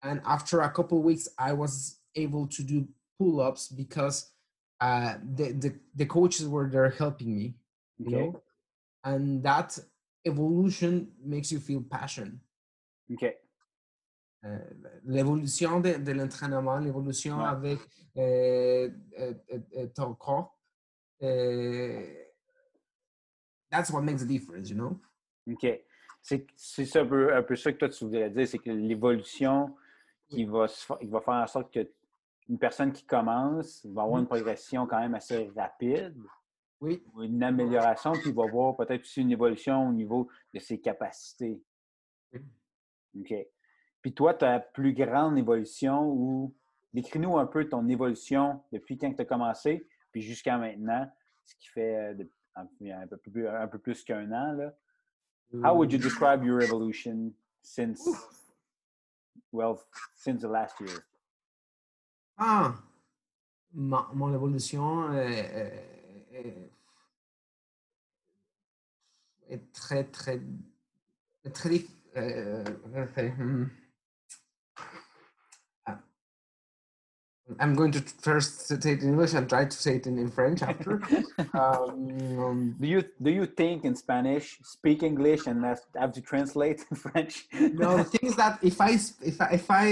And 0.03 0.21
after 0.25 0.61
a 0.61 0.71
couple 0.71 1.03
weeks, 1.03 1.29
I 1.39 1.53
was 1.53 1.99
able 2.15 2.47
to 2.49 2.63
do 2.63 2.87
pull-ups 3.19 3.69
because 3.69 4.31
uh, 4.81 5.15
the, 5.37 5.53
the 5.53 5.75
the 5.95 6.07
coaches 6.07 6.47
were 6.49 6.69
there 6.71 6.91
helping 6.91 7.35
me, 7.35 7.55
you 7.99 8.07
OK. 8.07 8.13
know, 8.17 8.43
and 9.05 9.43
that 9.43 9.79
evolution 10.25 11.09
makes 11.25 11.53
you 11.53 11.61
feel 11.61 11.83
passion. 11.83 12.41
OK. 13.13 13.37
Euh, 14.43 14.59
l'évolution 15.05 15.81
de, 15.81 15.99
de 15.99 16.13
l'entraînement, 16.13 16.79
l'évolution 16.79 17.39
Ouais. 17.39 17.45
avec 17.49 17.79
euh, 18.17 18.89
euh, 19.19 19.35
euh, 19.53 19.59
euh, 19.77 19.87
ton 19.95 20.15
corps, 20.15 20.57
euh, 21.23 22.03
that's 23.71 23.91
what 23.91 24.03
makes 24.03 24.23
a 24.23 24.25
difference, 24.27 24.71
you 24.71 24.77
know. 24.77 24.99
OK. 25.51 25.67
C'est 26.23 26.47
c'est 26.57 26.87
ça 26.87 27.01
un 27.03 27.07
peu, 27.07 27.35
un 27.35 27.43
peu 27.43 27.55
ça 27.57 27.71
que 27.73 27.79
toi, 27.79 27.89
tu 27.91 28.05
voudrais 28.05 28.31
dire, 28.31 28.49
c'est 28.49 28.59
que 28.59 28.71
l'évolution 28.71 29.75
qui 30.31 30.45
va, 30.45 30.69
se 30.69 30.87
fa- 30.87 30.97
qui 30.97 31.07
va 31.07 31.21
faire 31.21 31.35
en 31.35 31.47
sorte 31.47 31.73
que 31.73 31.91
une 32.49 32.59
personne 32.59 32.93
qui 32.93 33.05
commence 33.05 33.85
va 33.87 34.03
avoir 34.03 34.19
une 34.19 34.27
progression 34.27 34.87
quand 34.87 34.99
même 34.99 35.15
assez 35.15 35.53
rapide, 35.57 36.17
Oui, 36.81 37.03
ou 37.15 37.23
une 37.23 37.43
amélioration, 37.43 38.13
puis 38.13 38.31
il 38.31 38.35
va 38.35 38.47
voir 38.47 38.77
peut-être 38.77 39.03
aussi 39.03 39.21
une 39.21 39.31
évolution 39.31 39.89
au 39.89 39.93
niveau 39.93 40.29
de 40.55 40.59
ses 40.59 40.81
capacités. 40.81 41.63
OK. 43.19 43.35
Puis 44.03 44.15
toi, 44.15 44.35
ta 44.35 44.59
plus 44.61 44.95
grande 44.95 45.37
évolution 45.37 46.09
ou 46.09 46.55
décris-nous 46.95 47.37
un 47.37 47.47
peu 47.47 47.69
ton 47.69 47.87
évolution 47.89 48.63
depuis 48.73 48.97
quand 48.99 49.13
tu 49.13 49.21
as 49.21 49.25
commencé, 49.27 49.87
puis 50.11 50.23
jusqu'à 50.23 50.57
maintenant, 50.59 51.07
ce 51.45 51.55
qui 51.57 51.69
fait 51.69 51.97
euh, 51.97 52.25
un, 52.57 52.67
peu 53.07 53.17
plus, 53.19 53.47
un 53.47 53.69
peu 53.69 53.79
plus 53.79 54.03
qu'un 54.03 54.31
an. 54.33 54.53
Là. 54.53 54.75
How 55.53 55.77
would 55.77 55.93
you 55.93 55.99
describe 55.99 56.45
your 56.45 56.63
evolution 56.63 57.33
since, 57.63 58.09
well, 59.53 59.81
since 60.15 60.43
the 60.43 60.49
last 60.49 60.81
year? 60.81 61.05
Ah, 62.39 62.75
ma- 63.73 64.09
mon 64.15 64.33
évolution 64.35 65.13
est, 65.15 65.91
est- 66.33 66.71
très, 69.73 70.05
très, 70.05 70.41
très 71.53 71.69
dif- 71.71 71.91
euh, 72.17 72.65
I'm 77.59 77.75
going 77.75 77.93
to 77.93 78.01
first 78.01 78.69
say 78.69 78.75
it 78.75 79.03
in 79.03 79.11
English 79.11 79.35
and 79.35 79.49
try 79.49 79.65
to 79.65 79.77
say 79.77 79.97
it 79.97 80.07
in, 80.07 80.19
in 80.19 80.31
French 80.31 80.63
after. 80.63 81.03
um, 81.55 82.77
Do 82.81 82.87
you 82.87 83.03
do 83.21 83.31
you 83.31 83.47
think 83.47 83.85
in 83.85 83.95
Spanish, 83.97 84.59
speak 84.63 85.03
English, 85.03 85.47
and 85.47 85.65
have, 85.65 85.81
have 85.97 86.13
to 86.13 86.21
translate 86.21 86.85
in 86.91 86.97
French? 86.97 87.47
no, 87.53 87.99
the 87.99 88.05
thing 88.05 88.31
is 88.31 88.37
that 88.37 88.59
if 88.63 88.81
I 88.81 88.91
if 88.93 89.41
I 89.41 89.49
if 89.53 89.71
I 89.71 89.87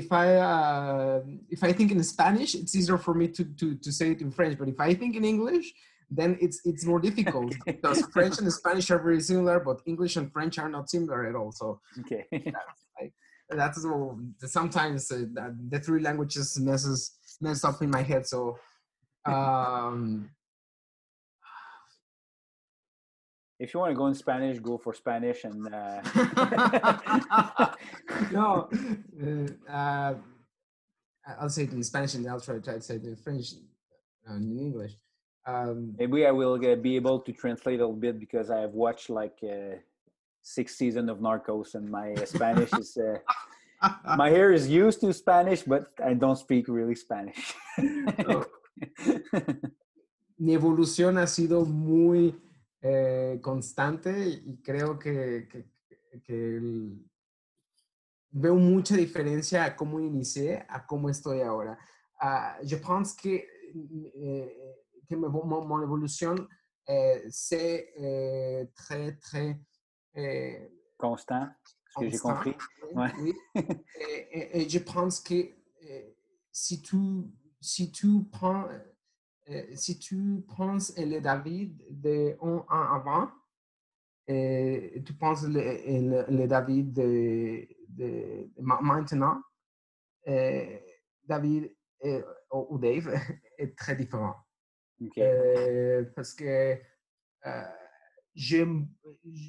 if 0.00 0.12
I 0.12 0.26
uh, 0.36 1.20
if 1.50 1.64
I 1.64 1.72
think 1.72 1.90
in 1.92 2.02
Spanish, 2.04 2.54
it's 2.54 2.74
easier 2.74 2.98
for 2.98 3.14
me 3.14 3.28
to, 3.28 3.44
to 3.44 3.74
to 3.74 3.92
say 3.92 4.12
it 4.12 4.20
in 4.20 4.30
French. 4.30 4.58
But 4.58 4.68
if 4.68 4.78
I 4.80 4.94
think 4.94 5.16
in 5.16 5.24
English, 5.24 5.72
then 6.10 6.36
it's 6.40 6.60
it's 6.64 6.84
more 6.84 7.00
difficult 7.00 7.54
because 7.66 8.02
French 8.12 8.38
and 8.38 8.52
Spanish 8.52 8.90
are 8.90 8.98
very 8.98 9.20
similar, 9.20 9.60
but 9.60 9.80
English 9.86 10.16
and 10.16 10.32
French 10.32 10.58
are 10.58 10.68
not 10.68 10.90
similar 10.90 11.26
at 11.28 11.34
all. 11.34 11.52
So 11.52 11.80
okay. 12.00 12.26
That's 13.50 13.84
like 13.84 13.84
that's 13.84 13.84
what- 13.84 14.50
sometimes 14.50 15.10
uh, 15.10 15.24
the 15.68 15.80
three 15.80 16.00
languages 16.00 16.58
messes 16.60 17.12
mess 17.40 17.64
up 17.64 17.82
in 17.82 17.90
my 17.90 18.02
head. 18.02 18.26
So 18.26 18.58
um, 19.24 20.30
if 23.58 23.74
you 23.74 23.80
want 23.80 23.90
to 23.90 23.96
go 23.96 24.06
in 24.06 24.14
Spanish, 24.14 24.58
go 24.58 24.78
for 24.78 24.94
Spanish, 24.94 25.44
and 25.44 25.72
uh... 25.72 26.00
no, 28.32 28.68
uh, 29.68 29.70
uh, 29.70 30.14
I'll 31.38 31.48
say 31.48 31.64
it 31.64 31.72
in 31.72 31.82
Spanish 31.82 32.14
and 32.14 32.26
I'll 32.26 32.40
try, 32.40 32.58
try 32.58 32.74
to 32.74 32.80
say 32.80 32.96
it 32.96 33.04
in 33.04 33.16
French 33.16 33.52
and 34.26 34.50
in 34.50 34.58
English. 34.58 34.92
Um, 35.46 35.94
maybe 35.98 36.26
I 36.26 36.30
will 36.30 36.54
uh, 36.54 36.76
be 36.76 36.96
able 36.96 37.20
to 37.20 37.32
translate 37.32 37.80
a 37.80 37.86
little 37.86 38.00
bit 38.00 38.18
because 38.18 38.50
I 38.50 38.60
have 38.60 38.72
watched 38.72 39.10
like 39.10 39.38
uh, 39.42 39.76
six 40.42 40.76
seasons 40.76 41.10
of 41.10 41.18
Narcos, 41.18 41.74
and 41.74 41.88
my 41.90 42.12
uh, 42.12 42.26
Spanish 42.34 42.72
is 42.74 42.96
uh, 42.96 43.18
my 44.16 44.28
hair 44.30 44.52
is 44.52 44.68
used 44.68 45.00
to 45.00 45.12
Spanish, 45.12 45.62
but 45.62 45.86
I 46.04 46.14
don't 46.14 46.36
speak 46.36 46.68
really 46.68 46.94
Spanish. 46.94 47.54
No. 48.26 48.44
mi 50.38 50.54
evolución 50.54 51.18
ha 51.18 51.26
sido 51.26 51.64
muy 51.66 52.34
eh, 52.82 53.38
constante 53.42 54.10
y 54.26 54.58
creo 54.62 54.98
que, 54.98 55.46
que- 55.48 55.68
que 56.24 56.56
el- 56.56 57.04
veo 58.32 58.54
mucha 58.54 58.96
diferencia 58.96 59.64
a 59.64 59.76
cómo 59.76 60.00
inicié 60.00 60.64
a 60.68 60.86
cómo 60.86 61.08
estoy 61.10 61.40
ahora. 61.42 61.78
Ah, 62.20 62.56
je 62.62 62.76
pense 62.76 63.14
que, 63.14 63.46
eh, 64.14 64.76
que 65.08 65.16
me- 65.16 65.28
mon, 65.28 65.66
mon 65.66 65.82
évolution 65.82 66.34
eh, 66.86 67.22
c'est 67.28 67.92
eh, 67.98 68.68
très, 68.74 69.12
très 69.20 69.60
Constant, 70.98 71.48
ce 71.88 72.00
que 72.00 72.08
j'ai 72.10 72.18
compris. 72.18 72.54
Ouais. 72.94 73.12
oui. 73.20 73.34
Et, 74.00 74.28
et- 74.32 74.62
et 74.62 74.68
je 74.68 74.78
pense 74.80 75.20
que 75.20 75.34
euh, 75.34 76.10
si 76.52 76.82
tu, 76.82 76.96
si 77.60 77.90
tu 77.92 78.24
prends, 78.30 78.66
euh, 79.48 79.64
si 79.74 79.98
tu 79.98 80.42
prends 80.46 80.78
le 80.96 81.20
David 81.20 81.82
de 81.90 82.36
un 82.42 82.64
an 82.68 82.94
avant 82.94 83.30
Et 84.26 85.02
tu 85.04 85.14
penses 85.14 85.42
le, 85.44 85.60
le, 85.60 86.36
le 86.38 86.46
David 86.46 86.92
de, 86.92 87.66
de, 87.88 88.50
de 88.56 88.62
maintenant, 88.62 89.40
et 90.26 90.80
David 91.24 91.74
ou 92.52 92.78
Dave 92.78 93.08
est 93.58 93.76
très 93.76 93.96
différent. 93.96 94.36
Euh, 95.18 96.04
parce 96.14 96.34
que 96.34 96.78
euh, 97.46 97.62
j'aime- 98.34 98.88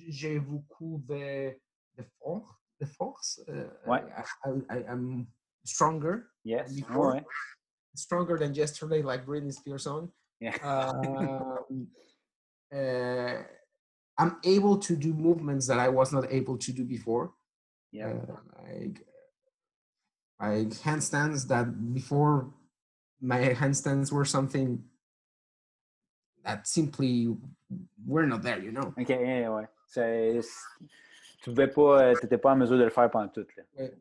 j'ai 0.09 0.39
beaucoup 0.39 1.03
de, 1.07 1.55
de 1.97 2.03
force. 2.19 2.45
De 2.79 2.85
force. 2.85 3.41
Euh, 3.49 3.67
Ouais. 3.87 4.03
I, 4.45 4.49
I, 4.69 4.83
I'm 4.91 5.27
stronger, 5.63 6.23
Yes. 6.43 6.73
before. 6.73 7.13
Ouais. 7.15 7.25
stronger 7.95 8.37
than 8.37 8.53
yesterday, 8.53 9.01
like 9.03 9.25
Britney 9.25 9.51
Spears 9.53 9.83
song. 9.83 10.11
Yeah. 10.39 10.55
Um, 10.63 11.87
uh, 12.73 13.43
I'm 14.17 14.37
able 14.43 14.77
to 14.79 14.95
do 14.95 15.13
movements 15.13 15.67
that 15.67 15.77
I 15.79 15.89
was 15.89 16.11
not 16.11 16.31
able 16.31 16.57
to 16.57 16.71
do 16.71 16.83
before. 16.83 17.33
Yeah. 17.91 18.13
Uh, 18.13 18.35
like, 18.63 19.05
like 20.39 20.69
handstands 20.83 21.47
that 21.49 21.93
before 21.93 22.51
my 23.21 23.53
handstands 23.53 24.11
were 24.11 24.25
something 24.25 24.83
that 26.43 26.67
simply 26.67 27.35
were 28.07 28.25
not 28.27 28.39
there, 28.41 28.59
you 28.63 28.71
know. 28.71 28.93
OK, 28.97 29.09
ouais. 29.09 29.67
C'est- 29.85 30.39
Tu 31.43 31.49
pouvais 31.49 31.67
pas, 31.67 32.13
tu 32.15 32.23
n'étais 32.23 32.37
pas 32.37 32.53
en 32.53 32.55
mesure 32.55 32.77
de 32.77 32.83
le 32.83 32.89
faire 32.91 33.09
pendant 33.09 33.27
tout. 33.29 33.45
Là. 33.57 33.63
Ouais. 33.77 33.93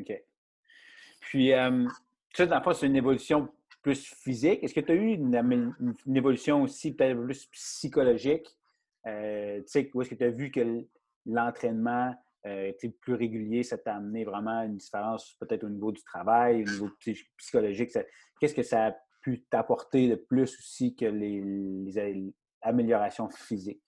OK. 0.00 0.24
Puis, 1.20 1.52
euh, 1.52 1.86
ça, 2.32 2.46
dans 2.46 2.58
le 2.58 2.62
fond, 2.62 2.72
c'est 2.72 2.86
une 2.86 2.96
évolution 2.96 3.48
plus 3.82 4.14
physique. 4.14 4.62
Est-ce 4.62 4.74
que 4.74 4.80
tu 4.80 4.92
as 4.92 4.94
eu 4.94 5.14
une, 5.14 5.94
évolution 6.14 6.62
aussi 6.62 6.94
peut-être 6.94 7.20
plus 7.20 7.46
psychologique? 7.46 8.46
Euh, 9.06 9.58
tu 9.58 9.64
sais, 9.66 9.90
où 9.92 10.02
est-ce 10.02 10.10
que 10.10 10.14
tu 10.14 10.24
as 10.24 10.30
vu 10.30 10.50
que 10.50 10.84
l'entraînement 11.26 12.14
euh, 12.46 12.68
était 12.68 12.90
plus 12.90 13.14
régulier, 13.14 13.62
ça 13.62 13.76
t'a 13.78 13.96
amené 13.96 14.24
vraiment 14.24 14.62
une 14.62 14.76
différence 14.76 15.34
peut-être 15.40 15.64
au 15.64 15.68
niveau 15.70 15.92
du 15.92 16.02
travail, 16.02 16.62
au 16.62 16.70
niveau 16.70 16.90
psy- 17.00 17.26
psychologique? 17.36 17.90
Ça- 17.90 18.04
Qu'est-ce 18.40 18.54
que 18.54 18.62
ça 18.62 18.86
a 18.88 18.96
pu 19.22 19.42
t'apporter 19.44 20.08
de 20.08 20.14
plus 20.16 20.54
aussi 20.58 20.94
que 20.94 21.06
les, 21.06 21.40
les 21.40 21.98
améliorations 22.64 23.28
physiques? 23.30 23.80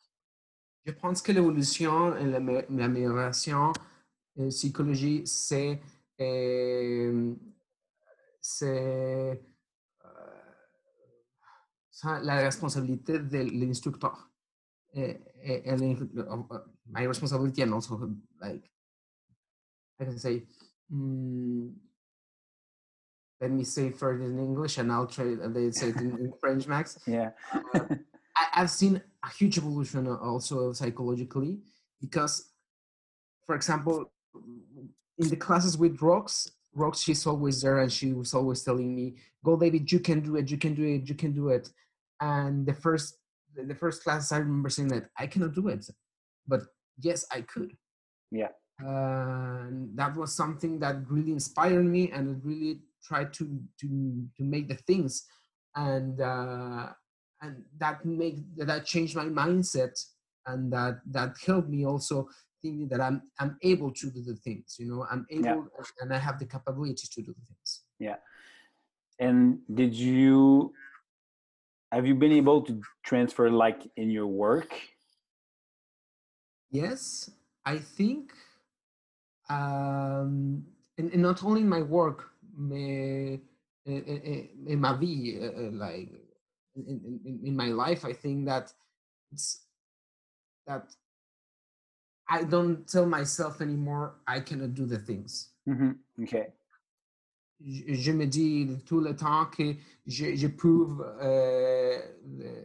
Je 0.85 0.93
pense 0.93 1.21
que 1.21 1.33
l'évolution 1.33 2.17
et 2.17 2.25
l'amé- 2.25 2.65
l'amélioration 2.71 3.73
euh, 4.39 4.49
psychologique, 4.51 5.27
c'est 5.27 5.81
euh, 6.21 7.35
c'est 8.41 9.43
euh, 10.05 10.43
la 12.23 12.37
responsabilité 12.37 13.19
de 13.19 13.39
l'instructeur. 13.39 14.31
Et, 14.95 15.21
et, 15.43 15.71
and 15.71 15.81
in- 15.83 16.09
uh, 16.17 16.55
uh, 16.55 16.59
my 16.87 17.07
responsibility 17.07 17.63
and 17.63 17.73
also 17.75 17.99
like 18.41 18.71
I 20.01 20.05
can 20.05 20.19
say 20.19 20.47
mm, 20.91 21.71
let 23.41 23.51
me 23.51 23.65
say 23.65 23.91
first 23.91 24.23
in 24.23 24.39
English 24.39 24.79
and 24.79 24.91
I'll 24.91 25.07
try 25.07 25.35
they 25.35 25.71
say 25.73 25.89
it 25.91 25.97
in, 25.97 26.17
in 26.19 26.33
French 26.41 26.67
Max 26.67 26.99
Yeah. 27.07 27.33
I, 28.37 28.63
I've 28.63 28.71
seen 28.71 29.01
a 29.25 29.31
huge 29.31 29.59
evolution 29.59 30.07
also 30.09 30.73
psychologically 30.73 31.59
because, 32.01 32.51
for 33.45 33.55
example, 33.55 34.13
in 35.19 35.29
the 35.29 35.37
classes 35.37 35.79
with 35.79 35.99
Rox, 35.99 36.51
Rox, 36.77 37.03
she's 37.03 37.27
always 37.27 37.63
there 37.63 37.79
and 37.79 37.91
she 37.91 38.13
was 38.13 38.35
always 38.35 38.63
telling 38.63 38.95
me, 38.95 39.17
"Go, 39.43 39.57
David, 39.57 39.91
you 39.91 40.01
can 40.01 40.21
do 40.21 40.37
it, 40.37 40.51
you 40.51 40.59
can 40.59 40.75
do 40.75 40.85
it, 40.85 41.09
you 41.09 41.15
can 41.15 41.33
do 41.33 41.49
it." 41.49 41.71
And 42.21 42.67
the 42.67 42.75
first, 42.75 43.19
the 43.55 43.75
first 43.75 44.05
class, 44.05 44.33
I 44.33 44.39
remember 44.39 44.69
saying 44.69 44.89
that 44.89 45.09
I 45.19 45.27
cannot 45.27 45.55
do 45.55 45.69
it, 45.69 45.89
but 46.47 46.63
yes, 47.01 47.25
I 47.33 47.41
could. 47.43 47.73
Yeah. 48.31 48.49
And 48.79 49.97
that 49.97 50.15
was 50.17 50.37
something 50.37 50.79
that 50.81 51.11
really 51.11 51.33
inspired 51.33 51.87
me, 51.87 52.11
and 52.11 52.37
it 52.37 52.45
really 52.45 52.81
tried 53.03 53.33
to 53.35 53.59
to 53.81 53.87
to 54.37 54.45
make 54.45 54.69
the 54.69 54.75
things, 54.75 55.25
and 55.75 56.21
uh, 56.21 56.89
and 57.43 57.63
that 57.79 58.05
make 58.05 58.37
that 58.57 58.87
changed 58.87 59.17
my 59.17 59.27
mindset, 59.27 59.99
and 60.47 60.73
that 60.73 61.01
that 61.11 61.37
helped 61.45 61.69
me 61.69 61.85
also 61.85 62.29
thinking 62.63 62.89
that 62.89 63.01
I'm 63.01 63.23
I'm 63.39 63.57
able 63.63 63.93
to 63.93 64.11
do 64.11 64.23
the 64.23 64.37
things. 64.37 64.77
You 64.79 64.89
know, 64.89 65.07
I'm 65.11 65.27
able 65.31 65.69
and 66.01 66.13
I 66.13 66.19
have 66.19 66.39
the 66.39 66.47
capability 66.47 67.09
to 67.13 67.23
do 67.23 67.33
the 67.33 67.47
things. 67.47 67.83
Yeah. 67.99 68.17
And 69.19 69.61
did 69.73 69.95
you 69.95 70.73
have 71.93 72.07
you 72.07 72.15
been 72.15 72.33
able 72.33 72.63
to 72.63 72.81
transfer 73.05 73.51
like 73.51 73.81
in 73.97 74.11
your 74.11 74.27
work? 74.27 74.73
Yes, 76.71 77.31
I 77.65 77.79
think, 77.79 78.33
um, 79.49 80.65
and, 80.99 81.13
and 81.13 81.23
not 81.23 81.43
only 81.45 81.61
in 81.61 81.69
my 81.69 81.83
work, 81.83 82.29
mais, 82.59 83.39
in, 83.87 84.03
in, 84.03 84.49
in 84.67 84.81
vie, 84.83 85.39
uh, 85.41 85.47
uh, 85.47 85.71
like 85.73 86.11
in, 86.77 87.21
in, 87.25 87.41
in 87.45 87.57
my 87.57 87.69
life, 87.69 88.05
I 88.05 88.13
think 88.13 88.47
that 88.47 88.73
it's 89.33 89.67
that 90.67 90.95
I 92.29 92.45
don't 92.45 92.87
tell 92.87 93.07
myself 93.07 93.61
anymore 93.61 94.17
I 94.27 94.41
cannot 94.41 94.75
do 94.75 94.87
the 94.87 94.99
things. 94.99 95.53
Mhm. 95.67 95.99
OK. 96.23 96.53
Je, 97.59 98.13
me 98.13 98.27
dis 98.27 98.69
tout 98.85 99.01
le 99.01 99.17
temps 99.17 99.47
que 99.47 99.77
je, 100.07 100.37
je 100.37 100.47
peux 100.47 100.89
euh, 101.23 101.99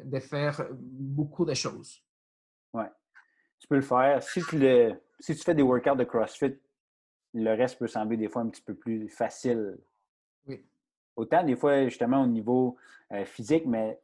de- 0.04 0.20
faire 0.20 0.68
beaucoup 0.74 1.46
de 1.46 1.54
choses. 1.54 2.04
Tu 3.62 3.68
peux 3.68 3.76
le 3.76 3.82
faire. 3.82 4.24
Si 4.24 4.42
tu, 4.44 4.58
le, 4.58 5.00
si 5.20 5.36
tu 5.36 5.44
fais 5.44 5.54
des 5.54 5.62
workouts 5.62 5.96
de 5.96 6.04
CrossFit, 6.04 6.56
le 7.34 7.54
reste 7.54 7.78
peut 7.78 7.88
sembler 7.88 8.18
des 8.18 8.28
fois 8.28 8.42
un 8.42 8.50
petit 8.50 8.62
peu 8.62 8.74
plus 8.74 9.08
facile. 9.08 9.78
Oui. 10.48 10.66
Autant 11.16 11.44
des 11.44 11.56
fois, 11.56 11.86
justement, 11.86 12.24
au 12.24 12.28
niveau 12.28 12.78
euh, 13.12 13.26
physique, 13.26 13.66
mais 13.66 14.00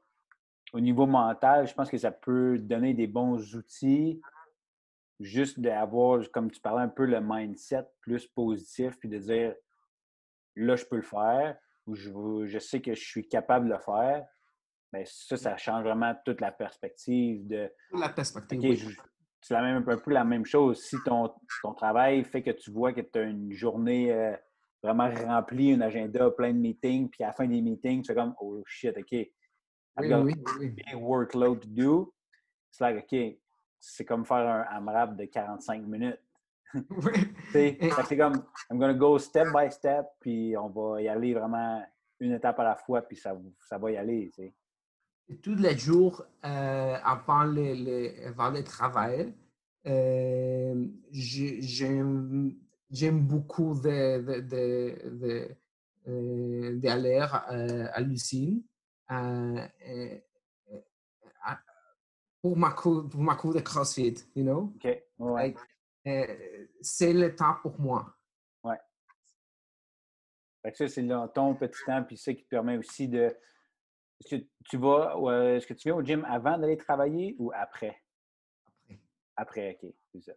au 0.74 0.80
niveau 0.80 1.06
mental, 1.06 1.68
je 1.68 1.74
pense 1.74 1.90
que 1.90 1.98
ça 1.98 2.12
peut 2.12 2.58
donner 2.60 2.94
des 2.94 3.08
bons 3.08 3.56
outils 3.56 4.22
juste 5.20 5.60
d'avoir, 5.60 6.30
comme 6.32 6.52
tu 6.52 6.60
parlais 6.60 6.84
un 6.84 6.90
peu, 6.90 7.06
le 7.06 7.20
mindset 7.22 7.86
plus 8.02 8.28
positif, 8.28 8.98
puis 9.00 9.10
de 9.10 9.18
dire 9.18 9.56
là, 10.56 10.76
je 10.76 10.86
peux 10.86 10.98
le 10.98 11.02
faire, 11.02 11.58
ou 11.86 11.96
je, 11.96 12.10
je 12.46 12.60
sais 12.60 12.82
que 12.82 12.94
je 12.94 13.04
suis 13.04 13.28
capable 13.28 13.68
de 13.68 13.74
le 13.74 13.80
faire. 13.80 14.26
Bien, 14.92 15.04
ça, 15.06 15.38
ça 15.38 15.58
change 15.58 15.84
vraiment 15.84 16.16
toute 16.26 16.42
la 16.42 16.52
perspective 16.52 17.48
de 17.48 17.72
La 17.94 18.10
perspective. 18.10 18.60
OK, 18.60 18.88
oui. 18.88 18.98
c'est 19.42 19.56
un 19.56 19.82
peu 19.82 20.12
la 20.12 20.24
même 20.24 20.46
chose. 20.46 20.82
Si 20.82 20.98
ton, 21.04 21.34
ton 21.62 21.74
travail 21.74 22.24
fait 22.24 22.42
que 22.42 22.52
tu 22.52 22.72
vois 22.72 22.94
que 22.94 23.02
tu 23.02 23.20
as 23.20 23.24
une 23.24 23.52
journée 23.52 24.12
euh, 24.12 24.36
vraiment 24.84 25.10
remplie, 25.10 25.74
un 25.74 25.82
agenda 25.82 26.30
plein 26.32 26.54
de 26.54 26.60
meetings, 26.60 27.10
puis 27.10 27.24
à 27.24 27.28
la 27.28 27.34
fin 27.34 27.48
des 27.48 27.62
meetings, 27.62 28.02
tu 28.02 28.08
fais 28.08 28.16
comme 28.16 28.34
Oh 28.40 28.62
shit, 28.66 28.96
OK. 28.98 29.12
I've 29.14 29.32
Oui, 30.00 30.10
got 30.10 30.22
oui, 30.24 30.34
oui, 30.36 30.52
oui. 30.60 30.66
a 30.68 30.70
big 30.70 31.02
workload 31.02 31.62
to 31.62 31.68
do. 31.70 32.14
C'est 32.70 32.84
like, 32.84 33.04
OK, 33.12 33.38
c'est 33.80 34.06
comme 34.06 34.26
faire 34.26 34.38
un 34.38 34.62
AMRAP 34.78 35.16
de 35.16 35.26
45 35.26 35.82
minutes. 35.84 36.20
C'est 37.54 38.18
comme 38.18 38.44
I'm 38.70 38.78
gonna 38.78 38.94
go 38.94 39.18
step 39.18 39.48
by 39.54 39.72
step, 39.72 40.06
puis 40.20 40.56
on 40.58 40.68
va 40.68 41.02
y 41.02 41.08
aller 41.08 41.34
vraiment 41.34 41.82
une 42.20 42.34
étape 42.34 42.60
à 42.60 42.64
la 42.66 42.76
fois, 42.76 43.02
puis 43.02 43.16
ça, 43.16 43.36
ça 43.62 43.78
va 43.78 43.92
y 43.92 43.98
aller. 43.98 44.30
tu 44.36 44.44
sais. 44.44 44.54
Et 45.30 45.38
tous 45.38 45.56
les 45.56 45.78
jours, 45.78 46.24
euh, 46.44 46.98
avant, 47.04 47.44
le, 47.46 47.74
le- 47.74 48.28
avant 48.28 48.50
le 48.50 48.64
travail, 48.64 49.34
euh, 49.86 50.86
j'ai- 51.12 51.62
j'aime 52.90 53.26
beaucoup 53.26 53.80
de, 53.80 54.22
de, 54.22 54.40
de, 54.42 55.10
de, 55.10 55.56
euh, 56.08 56.76
d'aller 56.78 57.26
euh, 57.52 57.88
à 57.92 58.02
l'usine 58.02 58.64
euh, 59.12 59.68
pour, 62.42 62.58
ma 62.58 62.72
cour, 62.72 63.10
pour 63.10 63.22
ma 63.22 63.36
cour 63.36 63.54
de 63.54 63.60
CrossFit, 63.60 64.16
you 64.36 64.44
know? 64.44 64.74
OK? 64.76 65.04
Ouais. 65.20 65.56
Euh, 66.08 66.68
c'est 66.82 67.14
le 67.14 67.36
temps 67.36 67.56
pour 67.62 67.80
moi. 67.80 68.14
Fait 70.68 70.72
que 70.72 70.78
ça, 70.78 70.88
c'est 70.90 71.08
ton 71.34 71.56
petit 71.56 71.80
temps, 71.86 72.04
puis 72.04 72.18
ça 72.18 72.34
qui 72.34 72.44
te 72.44 72.50
permet 72.50 72.78
aussi 72.78 73.08
de. 73.08 73.34
Est-ce 74.20 74.36
que 74.36 74.44
tu 74.66 74.78
vas, 74.78 75.18
ouais, 75.18 75.56
est-ce 75.58 75.68
que 75.68 75.74
tu 75.74 75.88
viens 75.88 75.96
au 75.96 76.04
gym 76.04 76.26
avant 76.26 76.58
d'aller 76.58 76.76
travailler 76.76 77.38
ou 77.40 77.52
après? 77.56 78.04
Après. 78.66 79.00
Après, 79.38 79.80
OK, 79.82 79.94
c'est 80.12 80.22
ça. 80.22 80.34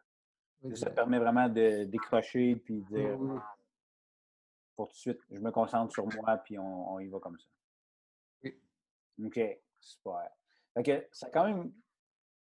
Oui, 0.62 0.76
Ça 0.76 0.90
permet 0.90 1.18
vraiment 1.18 1.48
de 1.48 1.84
décrocher 1.84 2.56
puis 2.56 2.80
de 2.82 2.86
dire 2.96 3.18
oui, 3.20 3.38
pour 4.76 4.88
tout 4.88 4.92
de 4.94 4.98
suite, 4.98 5.20
je 5.30 5.38
me 5.40 5.50
concentre 5.50 5.92
sur 5.92 6.06
moi 6.06 6.36
puis 6.38 6.58
on, 6.58 6.92
on 6.94 6.98
y 7.00 7.08
va 7.08 7.18
comme 7.18 7.38
ça. 7.38 7.46
Oui. 8.44 8.58
OK, 9.24 9.40
super. 9.80 10.28
Fait 10.74 10.82
que 10.82 11.06
ça 11.12 11.30
quand 11.30 11.44
même, 11.46 11.72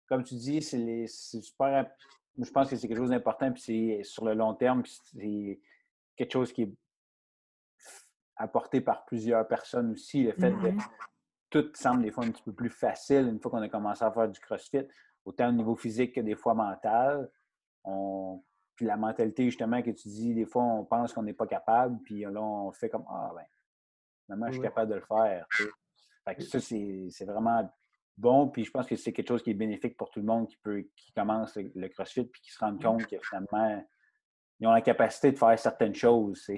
comme 0.08 0.24
tu 0.24 0.34
dis, 0.34 0.60
c'est 0.62 1.06
super. 1.06 1.90
Je 2.38 2.50
pense 2.50 2.70
que 2.70 2.76
c'est 2.76 2.88
quelque 2.88 2.98
chose 2.98 3.10
d'important 3.10 3.52
puis 3.52 3.62
c'est 3.62 4.02
sur 4.04 4.24
le 4.24 4.34
long 4.34 4.54
terme, 4.54 4.82
puis 4.82 4.92
c'est 5.04 5.60
quelque 6.16 6.32
chose 6.32 6.52
qui 6.52 6.62
est 6.62 6.72
apporté 8.36 8.80
par 8.80 9.04
plusieurs 9.04 9.46
personnes 9.46 9.92
aussi. 9.92 10.24
Le 10.24 10.32
fait 10.32 10.50
de 10.50 10.56
Mhm. 10.70 10.78
tout 11.50 11.70
semble 11.74 12.02
des 12.02 12.10
fois 12.10 12.24
un 12.24 12.30
petit 12.30 12.42
peu 12.42 12.52
plus 12.52 12.70
facile 12.70 13.28
une 13.28 13.38
fois 13.40 13.50
qu'on 13.50 13.62
a 13.62 13.68
commencé 13.68 14.04
à 14.04 14.10
faire 14.10 14.28
du 14.28 14.40
CrossFit. 14.40 14.86
autant 15.24 15.50
au 15.50 15.52
niveau 15.52 15.76
physique 15.76 16.16
que 16.16 16.20
des 16.20 16.34
fois 16.34 16.52
mental. 16.52 17.30
On, 17.84 18.42
puis 18.74 18.86
la 18.86 18.96
mentalité, 18.96 19.44
justement, 19.44 19.82
que 19.82 19.90
tu 19.90 20.08
dis, 20.08 20.34
des 20.34 20.46
fois, 20.46 20.62
on 20.64 20.84
pense 20.84 21.12
qu'on 21.12 21.22
n'est 21.22 21.34
pas 21.34 21.46
capable, 21.46 22.00
puis 22.02 22.20
là, 22.20 22.42
on 22.42 22.72
fait 22.72 22.88
comme 22.88 23.04
Ah, 23.08 23.30
ben, 23.34 23.44
finalement, 24.24 24.46
je 24.46 24.52
suis 24.52 24.62
capable 24.62 24.90
de 24.90 24.96
le 24.96 25.02
faire. 25.02 25.46
Fait 26.24 26.34
que 26.36 26.42
ça, 26.42 26.60
c'est 26.60 27.24
vraiment 27.24 27.68
bon. 28.16 28.48
Puis 28.48 28.64
je 28.64 28.70
pense 28.70 28.86
que 28.86 28.96
c'est 28.96 29.12
quelque 29.12 29.28
chose 29.28 29.42
qui 29.42 29.50
est 29.50 29.54
bénéfique 29.54 29.96
pour 29.96 30.10
tout 30.10 30.20
le 30.20 30.26
monde 30.26 30.48
qui, 30.48 30.56
peut, 30.56 30.84
qui 30.96 31.12
commence 31.12 31.56
le, 31.56 31.88
CrossFit 31.88 32.24
puis 32.24 32.40
qui 32.40 32.52
se 32.52 32.58
rend 32.58 32.76
compte 32.78 33.06
que 33.06 33.16
finalement, 33.20 33.84
ils 34.60 34.66
ont 34.66 34.72
la 34.72 34.80
capacité 34.80 35.32
de 35.32 35.38
faire 35.38 35.58
certaines 35.58 35.94
choses. 35.94 36.48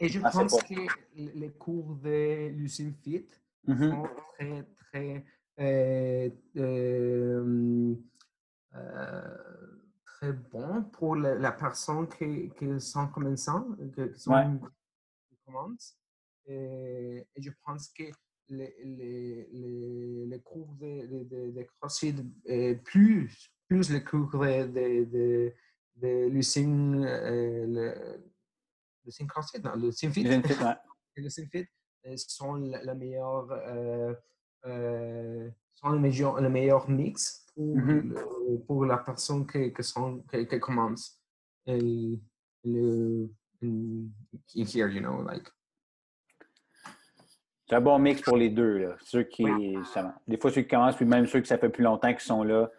Et 0.00 0.08
je 0.08 0.20
pense 0.20 0.62
que 0.62 0.74
les 1.14 1.52
cours 1.52 1.94
de 1.96 2.48
Lucine 2.48 2.94
Fit 2.94 3.28
mm-hmm. 3.66 3.90
sont 3.90 4.08
très, 4.34 4.66
très, 4.92 5.24
euh, 5.60 6.30
euh, 6.56 7.94
euh, 8.74 9.71
très 10.22 10.32
bons 10.32 10.84
pour 10.92 11.16
la, 11.16 11.52
personne 11.52 12.06
qui, 12.08 12.50
qui 12.56 12.80
sont 12.80 13.08
commençants, 13.08 13.66
qui, 13.92 14.18
sont 14.18 14.60
commencent. 15.44 15.96
Et, 16.46 17.26
et, 17.34 17.42
je 17.42 17.50
pense 17.64 17.88
que 17.88 18.04
les, 18.48 18.74
les, 18.84 20.26
les, 20.26 20.40
cours 20.40 20.74
de, 20.74 21.24
de, 21.24 21.50
de, 21.50 21.62
CrossFit, 21.80 22.14
plus, 22.84 23.50
plus 23.66 23.90
les 23.90 24.04
cours 24.04 24.30
de, 24.30 25.04
de, 25.04 25.52
de, 25.96 26.28
Lucine, 26.28 27.04
euh, 27.04 27.66
le, 29.04 29.26
CrossFit, 29.26 29.60
non, 29.60 29.74
le 29.74 29.90
Simfit. 29.90 30.24
Le 31.14 31.28
Simfit 31.28 31.68
sont 32.16 32.54
la, 32.54 32.94
meilleure, 32.94 33.50
euh, 33.50 34.14
euh, 34.64 35.50
sont 35.82 35.90
le 35.90 35.98
meilleur, 35.98 36.40
le 36.40 36.48
meilleur 36.48 36.88
mix 36.88 37.46
pour, 37.54 37.76
mm-hmm. 37.76 38.64
pour 38.66 38.84
la 38.84 38.98
personne 38.98 39.46
qui, 39.46 39.72
qui, 39.72 39.82
sont, 39.82 40.22
qui, 40.30 40.46
qui 40.46 40.60
commence. 40.60 41.20
Et, 41.66 42.18
le, 42.64 43.28
here, 44.54 44.88
you 44.88 45.00
know, 45.00 45.22
like. 45.22 45.48
C'est 47.68 47.76
un 47.76 47.80
bon 47.80 47.98
mix 47.98 48.20
pour 48.20 48.36
les 48.36 48.50
deux. 48.50 48.78
Là. 48.78 48.96
Ceux 49.00 49.22
qui, 49.22 49.44
des 50.26 50.36
fois, 50.36 50.50
ceux 50.50 50.62
qui 50.62 50.68
commencent, 50.68 50.96
puis 50.96 51.06
même 51.06 51.26
ceux 51.26 51.40
qui 51.40 51.48
ça 51.48 51.58
fait 51.58 51.70
plus 51.70 51.82
longtemps 51.82 52.12
qui 52.12 52.24
sont 52.24 52.42
là, 52.42 52.70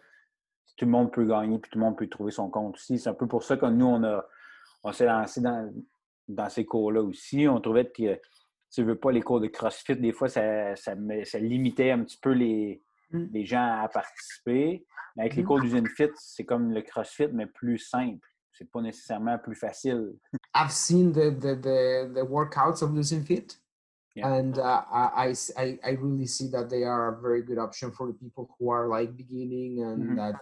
tout 0.76 0.84
le 0.84 0.90
monde 0.90 1.12
peut 1.12 1.24
gagner, 1.24 1.58
puis 1.58 1.70
tout 1.70 1.78
le 1.78 1.84
monde 1.84 1.96
peut 1.96 2.08
trouver 2.08 2.30
son 2.30 2.48
compte 2.48 2.76
aussi. 2.76 2.98
C'est 2.98 3.08
un 3.08 3.14
peu 3.14 3.26
pour 3.26 3.42
ça 3.42 3.56
que 3.56 3.66
nous, 3.66 3.86
on, 3.86 4.02
a, 4.04 4.24
on 4.82 4.92
s'est 4.92 5.06
lancé 5.06 5.40
dans, 5.40 5.72
dans 6.28 6.48
ces 6.48 6.64
cours-là 6.64 7.02
aussi. 7.02 7.46
On 7.48 7.60
trouvait 7.60 7.90
que, 7.90 8.20
tu 8.70 8.80
ne 8.80 8.86
veux 8.86 8.96
pas, 8.96 9.12
les 9.12 9.22
cours 9.22 9.40
de 9.40 9.48
CrossFit, 9.48 9.96
des 9.96 10.12
fois, 10.12 10.28
ça, 10.28 10.74
ça, 10.76 10.94
ça 11.24 11.38
limitait 11.38 11.90
un 11.90 12.04
petit 12.04 12.18
peu 12.20 12.30
les, 12.30 12.82
mm. 13.14 13.28
les, 13.32 13.44
gens 13.44 13.82
à 13.82 13.88
participer. 13.88 14.86
Mais 15.16 15.24
avec 15.24 15.36
les 15.36 15.42
mm. 15.42 15.46
cours 15.46 15.60
d'usine 15.60 15.88
fit, 15.88 16.10
c'est 16.16 16.44
comme 16.44 16.72
le 16.72 16.82
CrossFit, 16.82 17.28
mais 17.32 17.46
plus 17.46 17.78
simple. 17.78 18.26
C'est 18.52 18.70
pas 18.70 18.80
nécessairement 18.80 19.38
plus 19.38 19.56
facile. 19.56 20.14
I've 20.54 20.70
seen 20.70 21.12
the, 21.12 21.30
the, 21.30 21.56
the, 21.60 22.12
the 22.14 22.24
workouts 22.24 22.82
of 22.82 22.94
usine 22.94 23.24
fit. 23.24 23.58
Yeah. 24.14 24.32
And 24.32 24.58
uh, 24.58 24.82
I, 24.92 25.34
I, 25.56 25.78
I 25.84 25.90
really 26.00 26.26
see 26.26 26.46
that 26.52 26.70
they 26.70 26.84
are 26.84 27.08
a 27.08 27.20
very 27.20 27.42
good 27.42 27.58
option 27.58 27.90
for 27.90 28.06
the 28.06 28.12
people 28.12 28.48
who 28.58 28.70
are 28.70 28.86
like 28.86 29.16
beginning 29.16 29.82
and 29.82 30.04
mm-hmm. 30.04 30.16
that 30.16 30.34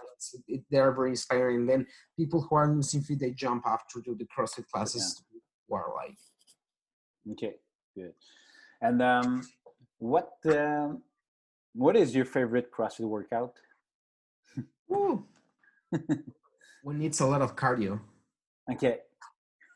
it, 0.47 0.61
they 0.69 0.77
are 0.77 0.91
very 0.91 1.09
inspiring. 1.09 1.61
And 1.61 1.69
then 1.69 1.87
people 2.15 2.41
who 2.41 2.55
are 2.55 2.71
losing 2.71 3.01
fit, 3.01 3.19
they 3.19 3.31
jump 3.31 3.63
after 3.65 3.99
to 4.01 4.13
the 4.13 4.25
CrossFit 4.25 4.69
classes 4.71 5.23
yeah. 5.33 5.39
who 5.67 5.75
are 5.75 5.91
like. 5.95 6.17
Okay, 7.31 7.55
good. 7.95 8.13
And 8.79 9.01
um, 9.01 9.41
what 9.97 10.33
um, 10.45 11.01
what 11.73 11.95
is 11.95 12.15
your 12.15 12.25
favorite 12.25 12.71
CrossFit 12.71 13.07
workout? 13.07 13.53
when 16.83 17.01
it's 17.01 17.19
a 17.25 17.25
lot 17.25 17.41
of 17.41 17.55
cardio. 17.55 17.99
Okay. 18.71 18.99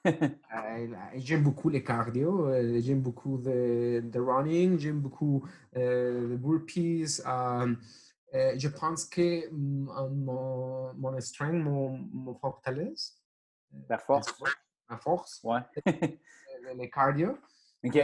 Euh, 0.08 0.88
j'aime 1.16 1.44
beaucoup 1.44 1.68
les 1.68 1.84
cardio, 1.84 2.48
euh, 2.48 2.80
j'aime 2.80 3.02
beaucoup 3.02 3.38
le, 3.44 4.02
running, 4.16 4.80
j'aime 4.80 5.02
beaucoup 5.02 5.46
euh, 5.76 6.30
les 6.30 6.38
burpees. 6.38 7.20
Um, 7.26 7.78
euh, 8.34 8.54
je 8.58 8.68
pense 8.68 9.06
que 9.06 9.48
euh, 9.48 9.52
mon, 9.52 10.94
mon 10.94 11.20
strength, 11.20 11.64
mon, 11.64 11.98
mon 12.14 12.36
fortalesse. 12.36 13.22
Euh, 13.74 13.80
La 13.90 13.98
force. 13.98 14.34
La 14.90 14.98
force. 14.98 15.42
Ouais. 15.44 15.60
les 16.76 16.90
cardio. 16.90 17.38
OK. 17.84 18.00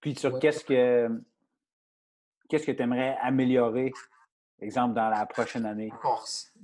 Puis 0.00 0.14
sur 0.16 0.38
qu'est-ce 0.38 0.64
que 0.64 1.08
qu'est-ce 2.54 2.66
que 2.66 2.72
tu 2.72 2.82
aimerais 2.82 3.16
améliorer, 3.20 3.92
exemple, 4.60 4.94
dans 4.94 5.08
la 5.08 5.26
prochaine 5.26 5.66
année? 5.66 5.88
La 5.90 5.98
force. 5.98 6.54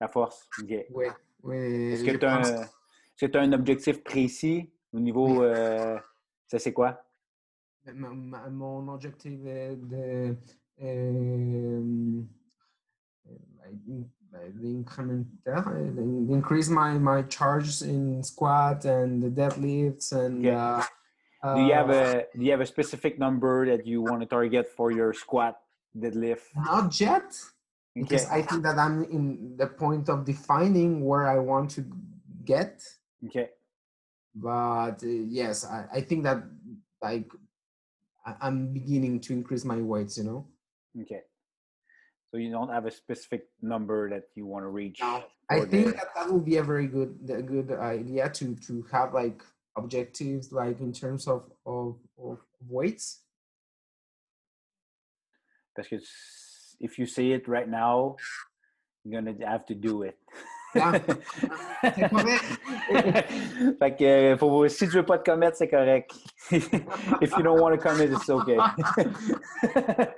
La 0.00 0.08
force. 0.08 0.48
Oui. 0.60 1.06
oui. 1.42 1.92
Est-ce 1.92 2.04
que 2.04 2.16
tu 2.16 3.36
as 3.36 3.38
as 3.38 3.42
un 3.42 3.52
objectif 3.52 4.02
précis 4.04 4.70
au 4.92 5.00
niveau. 5.00 5.42
Euh, 5.42 5.98
ça, 6.46 6.60
c'est 6.60 6.72
quoi? 6.72 7.02
Mon, 7.92 8.88
objectif 8.88 9.44
est 9.44 9.76
de. 9.76 10.36
Euh, 10.82 12.22
incrémentaire, 14.62 15.68
increase 16.30 16.70
my, 16.70 16.98
my 16.98 17.22
charges 17.28 17.82
in 17.82 18.22
squat 18.22 18.86
and 18.86 19.20
the 19.20 19.30
deadlifts 19.30 20.12
and. 20.12 20.46
Uh, 20.46 20.82
do 21.42 21.62
you 21.62 21.72
have 21.72 21.90
a 21.90 22.26
do 22.36 22.44
you 22.44 22.50
have 22.50 22.60
a 22.60 22.66
specific 22.66 23.18
number 23.18 23.64
that 23.66 23.86
you 23.86 24.02
want 24.02 24.20
to 24.20 24.26
target 24.26 24.68
for 24.76 24.90
your 24.90 25.12
squat 25.12 25.56
deadlift? 25.96 26.52
Not 26.54 26.98
yet, 27.00 27.32
because. 27.94 28.28
I 28.28 28.42
think 28.42 28.62
that 28.62 28.78
I'm 28.78 29.04
in 29.04 29.56
the 29.56 29.66
point 29.66 30.08
of 30.08 30.24
defining 30.24 31.04
where 31.04 31.26
I 31.26 31.38
want 31.38 31.70
to 31.72 31.84
get. 32.44 32.82
Okay. 33.26 33.48
But 34.34 35.02
uh, 35.02 35.06
yes, 35.06 35.64
I, 35.64 35.86
I 35.94 36.00
think 36.02 36.24
that 36.24 36.44
like 37.02 37.30
I'm 38.40 38.72
beginning 38.72 39.20
to 39.20 39.32
increase 39.32 39.64
my 39.64 39.80
weights, 39.80 40.18
you 40.18 40.24
know. 40.24 40.46
Okay. 41.02 41.22
So 42.30 42.36
you 42.36 42.50
don't 42.50 42.68
have 42.68 42.86
a 42.86 42.90
specific 42.90 43.48
number 43.60 44.08
that 44.10 44.24
you 44.36 44.46
want 44.46 44.64
to 44.64 44.68
reach. 44.68 45.00
No, 45.00 45.24
I 45.48 45.60
think 45.60 45.86
the... 45.86 45.92
that 45.92 46.14
that 46.14 46.30
would 46.30 46.44
be 46.44 46.56
a 46.58 46.62
very 46.62 46.86
good 46.86 47.18
a 47.28 47.42
good 47.42 47.72
idea 47.72 48.28
to 48.28 48.54
to 48.54 48.86
have 48.92 49.14
like 49.14 49.42
objectives 49.84 50.52
like 50.52 50.80
in 50.80 50.92
terms 50.92 51.26
of 51.26 51.50
of, 51.66 51.96
of 52.22 52.38
weights. 52.68 53.22
Because 55.74 56.08
if 56.80 56.98
you 56.98 57.06
say 57.06 57.32
it 57.32 57.48
right 57.48 57.68
now, 57.68 58.16
you're 59.04 59.20
gonna 59.20 59.34
have 59.46 59.66
to 59.66 59.74
do 59.74 60.02
it. 60.02 60.18
fait 63.78 63.96
que 63.98 64.36
faut, 64.38 64.68
si 64.68 64.86
tu 64.86 64.96
veux 64.96 65.04
pas 65.04 65.18
te 65.18 65.24
commettre, 65.24 65.56
c'est 65.56 65.68
correct. 65.68 66.14
If 67.20 67.36
you 67.36 67.42
don't 67.42 67.60
want 67.60 67.74
to 67.74 67.78
commit, 67.78 68.12
it's 68.12 68.30
okay. 68.30 68.56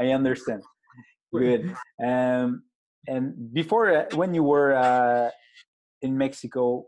I 0.00 0.12
understand. 0.12 0.62
Good. 1.32 1.74
Um, 2.02 2.64
and 3.06 3.52
before, 3.52 3.94
uh, 3.94 4.06
when 4.14 4.34
you 4.34 4.42
were 4.42 4.74
uh, 4.74 5.30
in 6.02 6.18
Mexico, 6.18 6.86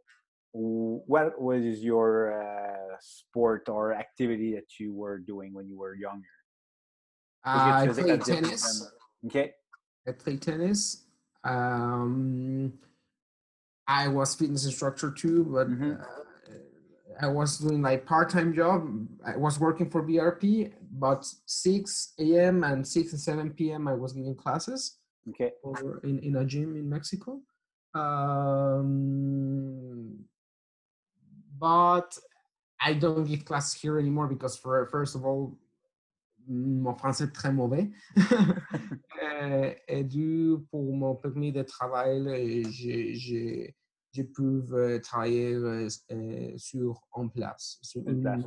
what 0.54 1.40
was 1.40 1.82
your 1.82 2.40
uh, 2.40 2.96
sport 3.00 3.68
or 3.68 3.92
activity 3.92 4.54
that 4.54 4.78
you 4.78 4.94
were 4.94 5.18
doing 5.18 5.52
when 5.52 5.68
you 5.68 5.76
were 5.76 5.96
younger? 5.96 6.28
Uh, 7.44 7.82
I 7.82 7.88
played 7.88 8.24
tennis. 8.24 8.88
Okay. 9.26 9.52
I 10.06 10.12
played 10.12 10.40
tennis. 10.42 11.06
Um, 11.42 12.74
I 13.88 14.06
was 14.08 14.34
fitness 14.36 14.64
instructor 14.64 15.10
too, 15.10 15.44
but 15.44 15.68
mm-hmm. 15.68 16.00
uh, 16.00 16.04
I 17.20 17.26
was 17.26 17.58
doing 17.58 17.82
like 17.82 18.06
part-time 18.06 18.54
job. 18.54 18.88
I 19.26 19.36
was 19.36 19.58
working 19.58 19.90
for 19.90 20.02
BRP, 20.06 20.72
but 20.92 21.26
6 21.46 22.14
a.m. 22.20 22.62
and 22.64 22.86
6 22.86 23.12
and 23.12 23.20
7 23.20 23.50
p.m. 23.50 23.88
I 23.88 23.94
was 23.94 24.12
giving 24.12 24.36
classes. 24.36 24.98
Okay. 25.30 25.50
Over 25.64 26.00
in, 26.04 26.20
in 26.20 26.36
a 26.36 26.44
gym 26.44 26.76
in 26.76 26.88
Mexico. 26.88 27.40
Um, 27.94 29.04
but 31.58 32.18
I 32.80 32.94
don't 32.94 33.24
give 33.24 33.44
class 33.44 33.72
here 33.72 33.98
anymore 33.98 34.28
because 34.28 34.56
for 34.56 34.86
first 34.90 35.14
of 35.14 35.24
all, 35.24 35.56
mon 36.46 36.94
français 36.94 37.24
est 37.24 37.32
très 37.32 37.52
mauvais. 37.52 37.90
Euh, 39.42 39.74
et 39.88 40.04
du, 40.04 40.56
pour 40.70 40.92
mon 40.94 41.14
permis 41.14 41.50
de 41.50 41.62
travail, 41.62 42.62
je, 42.70 43.72
je 44.12 44.22
peux 44.22 44.64
euh, 44.70 45.00
travailler 45.00 45.54
euh, 45.54 45.88
sur 46.56 47.00
en 47.10 47.28
place. 47.28 47.78
Sur 47.82 48.06
une 48.06 48.20
place, 48.20 48.44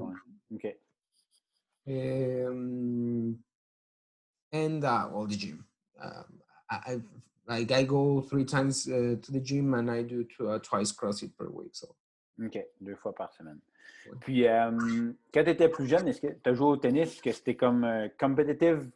OK. 0.53 0.77
Um, 1.87 3.37
and 4.53 4.83
uh, 4.83 5.09
well, 5.11 5.25
the 5.25 5.35
gym. 5.35 5.65
Um, 5.99 6.41
I, 6.69 7.01
like 7.47 7.71
I 7.71 7.83
go 7.83 8.21
three 8.21 8.45
times 8.45 8.87
uh, 8.87 9.15
to 9.21 9.31
the 9.31 9.39
gym 9.39 9.73
and 9.73 9.89
I 9.89 10.03
do 10.03 10.25
two, 10.25 10.49
uh, 10.49 10.59
twice 10.59 10.91
CrossFit 10.91 11.35
per 11.37 11.49
week. 11.49 11.73
So. 11.73 11.95
OK, 12.43 12.58
deux 12.82 12.95
fois 12.95 13.13
par 13.15 13.32
semaine. 13.34 13.60
Puis, 14.21 14.47
euh, 14.47 15.12
quand 15.34 15.43
tu 15.43 15.50
étais 15.50 15.69
plus 15.69 15.88
jeune, 15.88 16.08
est-ce 16.08 16.21
que 16.21 16.28
tu 16.28 16.50
as 16.50 16.54
joué 16.54 16.67
au 16.67 16.78
tennis? 16.78 17.13
Est-ce 17.13 17.21
que 17.21 17.32
c'était 17.32 17.56
comme 17.56 17.84
euh, 17.84 18.08
competitive? 18.19 18.89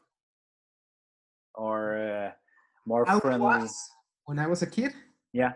Or, 1.55 1.77
uh, 1.95 2.31
more 2.85 3.03
I 3.07 3.19
friendly. 3.19 3.39
was, 3.41 3.89
when 4.25 4.39
I 4.39 4.47
was 4.47 4.61
a 4.61 4.67
kid, 4.67 4.91
Yeah. 5.33 5.53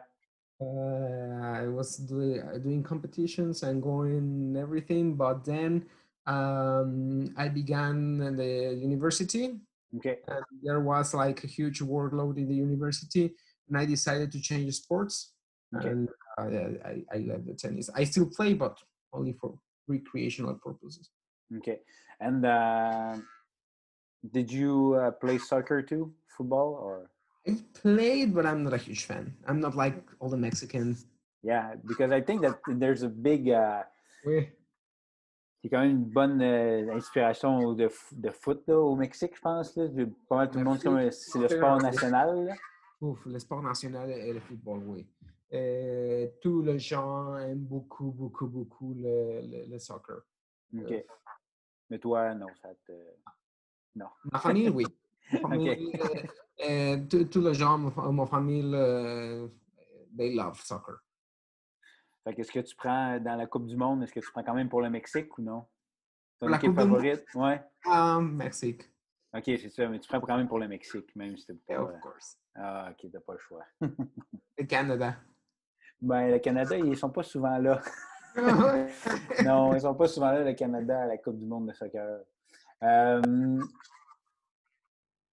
uh, 0.62 0.66
I 0.66 1.68
was 1.68 1.98
doing, 1.98 2.42
doing 2.62 2.84
competitions 2.84 3.64
and 3.64 3.82
going 3.82 4.56
everything, 4.58 5.16
but 5.16 5.44
then 5.46 5.86
um, 6.28 7.34
I 7.38 7.50
began 7.50 8.18
the 8.36 8.74
university 8.76 9.60
Okay. 9.98 10.18
and 10.28 10.44
there 10.64 10.82
was 10.82 11.14
like 11.14 11.44
a 11.44 11.48
huge 11.48 11.80
workload 11.82 12.38
in 12.38 12.48
the 12.50 12.56
university 12.56 13.34
and 13.70 13.78
i 13.78 13.86
decided 13.86 14.30
to 14.32 14.42
change 14.42 14.74
sports 14.74 15.35
Okay. 15.78 15.90
and 15.90 16.10
uh, 16.38 16.88
I, 16.92 17.04
I 17.16 17.18
left 17.30 17.46
the 17.48 17.54
tennis 17.54 17.90
i 17.96 18.04
still 18.04 18.28
play 18.38 18.54
but 18.54 18.78
only 19.14 19.34
for 19.34 19.58
recreational 19.88 20.56
purposes 20.56 21.10
Okay. 21.58 21.80
And 22.20 22.44
uh, 22.46 23.18
did 24.36 24.52
you 24.52 24.96
uh, 24.96 25.12
play 25.12 25.38
soccer 25.38 25.82
too? 25.84 26.12
Football 26.36 26.70
or? 26.86 27.12
i 27.48 27.52
played 27.82 28.34
but 28.34 28.46
i'm 28.48 28.64
not 28.64 28.74
a 28.74 28.78
huge 28.88 29.06
fan 29.06 29.32
i'm 29.48 29.60
not 29.60 29.76
like 29.76 29.98
all 30.20 30.30
the 30.30 30.38
mexicans 30.48 31.06
Yeah, 31.44 31.76
because 31.86 32.12
I 32.12 32.22
think 32.28 32.42
that 32.42 32.58
there's 32.82 33.04
a 33.04 33.08
big. 33.28 33.42
Uh, 33.52 33.84
c'est 35.62 35.70
quand 35.70 35.82
même 35.82 35.92
une 35.92 36.04
bonne 36.06 36.42
euh, 36.42 36.92
inspiration 36.96 37.74
de, 37.74 37.88
de 38.14 38.32
foot 38.32 38.64
là, 38.68 38.80
au 38.80 38.96
Mexique, 38.96 39.36
je 39.36 39.42
pense. 39.42 39.76
Là. 39.76 39.88
Du- 39.88 40.08
Pas 40.28 40.38
mal 40.38 40.50
tout 40.50 40.58
le 40.58 40.64
monde, 40.64 40.82
comme- 40.82 41.12
c'est 41.12 41.38
le 41.38 41.48
sport 41.48 41.80
national. 41.82 42.46
là. 42.46 42.54
Ouf, 43.02 43.24
le 43.28 43.38
sport 43.38 43.62
national 43.62 44.10
et 44.10 44.34
le 44.34 44.40
football 44.40 44.80
oui 44.88 45.06
Euh, 45.56 46.28
tous 46.42 46.62
les 46.62 46.80
gens 46.80 47.38
aiment 47.38 47.66
beaucoup 47.66 48.12
beaucoup 48.12 48.48
beaucoup 48.48 48.94
le, 48.94 49.42
le, 49.42 49.66
le 49.68 49.80
soccer 49.80 50.22
OK. 50.78 51.06
Mais 51.90 52.00
toi, 52.00 52.34
non, 52.34 52.48
ça 52.62 52.70
te. 52.86 52.92
Non. 53.96 54.08
Ma 54.32 54.40
famille, 54.40 54.70
oui. 54.70 54.86
Ma 55.32 55.40
famille, 55.50 55.70
euh, 55.70 56.98
euh, 57.10 57.26
tous 57.26 57.42
les 57.42 57.54
gens, 57.54 57.78
ma, 57.78 58.12
ma 58.12 58.26
famille, 58.26 58.72
they 60.18 60.34
love 60.36 60.60
soccer. 60.62 60.98
Fait 62.24 62.34
qu'est-ce 62.34 62.52
que 62.52 62.60
tu 62.60 62.76
prends 62.76 63.20
dans 63.20 63.36
la 63.36 63.46
Coupe 63.46 63.68
du 63.68 63.78
Monde? 63.78 64.04
Est-ce 64.04 64.12
que 64.12 64.20
tu 64.20 64.32
prends 64.32 64.44
quand 64.44 64.56
même 64.56 64.68
pour 64.68 64.82
le 64.82 64.90
Mexique 64.90 65.38
ou 65.38 65.44
non? 65.44 65.66
Ton 66.40 66.48
la 66.48 66.58
équipe 66.58 66.72
Coupe 66.72 66.80
du 66.80 66.90
favorite? 66.90 67.26
Ouais. 67.36 67.64
Ah, 67.86 68.20
Mexique, 68.20 68.82
OK, 69.32 69.44
c'est 69.46 69.70
ça. 69.70 69.88
Mais 69.88 70.00
tu 70.00 70.10
prends 70.10 70.20
quand 70.20 70.38
même 70.38 70.48
pour 70.48 70.60
le 70.60 70.68
Mexique, 70.68 71.16
même 71.16 71.38
si 71.38 71.46
t'es 71.46 71.54
pas. 71.54 71.82
of 71.82 72.00
course. 72.02 72.40
Ah, 72.56 72.92
OK, 72.92 73.12
t'as 73.12 73.20
pas 73.20 73.34
le 73.34 73.40
choix. 73.40 73.64
Le 73.82 74.66
Canada. 74.66 75.16
Ben, 76.06 76.30
le 76.32 76.38
Canada, 76.40 76.78
ils 76.78 76.96
sont 76.96 77.10
pas 77.10 77.24
souvent 77.24 77.58
là. 77.58 77.82
non, 79.44 79.74
ils 79.74 79.82
sont 79.82 79.96
pas 79.96 80.08
souvent 80.08 80.30
là, 80.32 80.44
le 80.44 80.54
Canada, 80.54 81.02
à 81.02 81.06
la 81.08 81.18
Coupe 81.18 81.40
du 81.40 81.46
Monde 81.46 81.68
de 81.68 81.74
soccer. 81.74 82.20
Euh, 82.84 83.62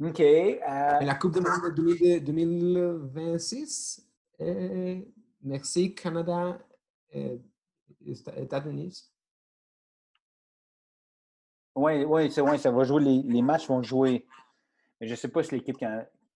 OK. 0.02 0.20
euh, 0.20 0.60
la 0.60 1.14
Coupe 1.16 1.34
du 1.34 1.40
Monde 1.40 1.74
de 1.74 2.18
2000 2.20 2.24
2026, 2.24 4.08
euh, 4.40 5.00
Mexique, 5.42 6.00
Canada, 6.00 6.58
Éta- 7.12 8.38
États-Unis. 8.40 9.10
Oui, 11.74 12.30
c'est 12.30 12.40
ouais, 12.40 12.58
ça 12.58 12.70
va 12.70 12.84
jouer. 12.84 13.02
Les, 13.02 13.22
les 13.22 13.42
matchs 13.42 13.66
vont 13.68 13.82
jouer. 13.82 14.26
Mais 15.00 15.06
je 15.06 15.12
ne 15.12 15.16
sais 15.16 15.28
pas 15.28 15.42
si 15.42 15.54
l'équipe 15.54 15.76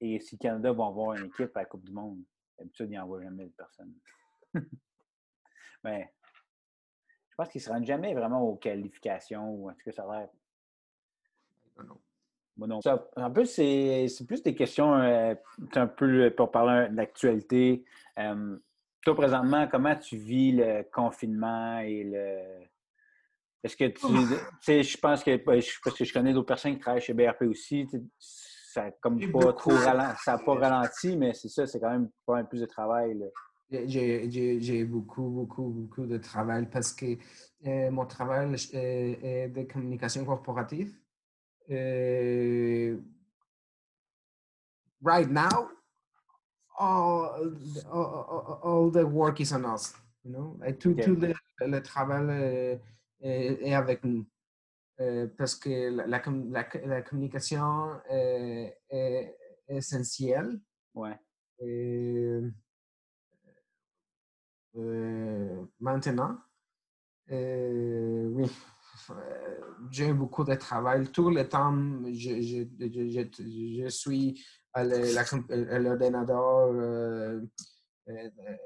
et 0.01 0.21
si 0.21 0.35
le 0.35 0.39
Canada 0.39 0.73
va 0.73 0.87
avoir 0.87 1.17
une 1.17 1.27
équipe 1.27 1.57
à 1.57 1.61
la 1.61 1.67
Coupe 1.67 1.85
du 1.85 1.93
Monde. 1.93 2.19
D'habitude, 2.59 2.89
ils 2.91 2.97
n'envoient 2.99 3.23
jamais 3.23 3.45
de 3.45 3.53
personne. 3.57 3.93
Mais 5.85 6.13
je 7.31 7.35
pense 7.37 7.49
qu'ils 7.49 7.61
ne 7.61 7.65
se 7.65 7.71
rendent 7.71 7.85
jamais 7.87 8.15
vraiment 8.15 8.41
aux 8.43 8.57
qualifications 8.57 9.51
ou 9.51 9.71
en 9.71 9.73
tout 9.73 9.83
cas, 9.85 9.93
ça 9.93 10.05
a 10.05 10.19
l'air. 10.21 10.29
Non. 12.59 12.81
Ça, 12.81 13.07
en 13.17 13.31
plus, 13.31 13.47
c'est 13.47 14.27
plus 14.27 14.43
des 14.43 14.55
questions 14.55 14.95
euh, 14.95 15.35
un 15.75 15.87
peu 15.87 16.33
pour 16.35 16.51
parler. 16.51 16.89
Euh, 18.19 18.59
toi, 19.03 19.15
présentement, 19.15 19.69
comment 19.69 19.95
tu 19.95 20.17
vis 20.17 20.53
le 20.53 20.83
confinement 20.91 21.81
et 21.81 22.03
le. 22.05 22.65
Est-ce 23.63 23.77
que 23.77 23.85
tu. 23.89 24.07
Sais, 24.63 24.83
je 24.83 24.97
pense 24.97 25.23
que. 25.23 25.37
ben, 25.37 25.61
Parce 25.85 25.99
que 25.99 26.05
je 26.05 26.13
connais 26.13 26.33
d'autres 26.33 26.47
personnes 26.47 26.73
qui 26.75 26.81
travaillent 26.81 27.03
chez 27.03 27.13
BRP 27.13 27.43
aussi. 27.43 27.87
Ça 28.19 28.91
comme 29.03 29.21
pas 29.21 29.27
beaucoup- 29.27 29.53
trop 29.53 29.71
ralenti. 29.73 30.23
Ça 30.23 30.37
n'a 30.37 30.43
pas 30.43 30.55
ralenti, 30.55 31.15
mais 31.17 31.35
c'est 31.35 31.49
ça, 31.49 31.67
c'est 31.67 31.79
quand 31.79 31.91
même 31.91 32.11
pas 32.25 32.35
mal 32.35 32.49
plus 32.49 32.61
de 32.63 32.67
travail. 32.67 33.19
là. 33.19 33.27
J'ai- 33.71 34.85
beaucoup, 34.85 35.29
beaucoup, 35.29 35.69
beaucoup 35.69 36.07
de 36.07 36.19
travail 36.19 36.69
parce 36.71 36.93
que 36.93 37.17
euh, 37.67 37.91
mon 37.91 38.07
travail 38.07 38.55
est, 38.55 38.75
est 38.75 39.49
de 39.49 39.63
communication 39.65 40.25
corporative. 40.25 40.95
Euh, 41.69 42.97
right 45.03 45.29
now, 45.29 45.69
all, 46.79 47.51
all, 47.91 48.61
all- 48.63 48.91
the 48.93 49.05
work 49.05 49.41
is 49.41 49.53
on 49.53 49.65
us. 49.65 49.95
You 50.25 50.31
know? 50.33 50.59
Et 50.65 50.75
tout, 50.77 50.95
tout 50.95 51.17
le, 51.17 51.33
le 51.67 51.83
travail 51.83 52.27
euh, 52.31 52.77
est, 53.21 53.59
est 53.69 53.75
avec 53.75 54.05
nous. 54.05 54.25
Euh, 55.01 55.27
parce 55.37 55.55
que 55.57 55.91
la, 55.91 56.07
la, 56.07 56.23
la- 56.51 56.87
la 56.87 57.03
communication 57.03 58.01
euh, 58.11 58.69
est 58.91 59.37
essentielle. 59.69 60.61
Ouais. 60.95 61.19
Et, 61.59 62.15
euh, 62.17 62.51
maintenant, 65.81 66.39
euh, 67.31 68.29
oui, 68.31 68.51
euh, 69.11 69.61
j'ai 69.91 70.13
beaucoup 70.13 70.45
de 70.45 70.55
travail. 70.55 71.11
Tout 71.11 71.31
le 71.31 71.49
temps, 71.49 71.75
je, 72.13 72.41
je, 72.41 72.65
je, 72.81 73.09
je- 73.09 73.83
je 73.83 73.89
suis 73.89 74.45
à 74.73 74.85
l'ordinateur 74.85 76.69
euh, 76.73 77.41
euh, 78.09 78.31
euh, 78.49 78.57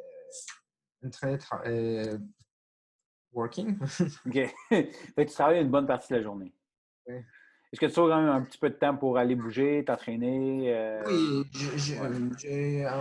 en 1.06 1.10
train 1.10 1.32
de 1.36 1.38
euh, 1.66 2.18
working. 3.32 3.78
OK. 4.26 4.34
fait 4.68 4.90
que 5.16 5.22
tu 5.22 5.26
travailles 5.32 5.62
une 5.62 5.70
bonne 5.70 5.86
partie 5.86 6.12
de 6.12 6.18
la 6.18 6.22
journée. 6.22 6.52
Est-ce 7.72 7.80
que 7.80 7.86
tu 7.86 7.92
as 8.00 8.02
quand 8.02 8.20
même 8.20 8.28
un 8.30 8.42
petit 8.42 8.58
peu 8.58 8.68
de 8.68 8.74
temps 8.74 8.96
pour 8.96 9.16
aller 9.16 9.36
bouger, 9.36 9.84
t'entraîner? 9.84 10.74
euh, 10.74 11.02
Oui, 11.06 11.44
Ouais. 11.54 12.08
j'ai 12.36 12.84
un, 12.84 13.00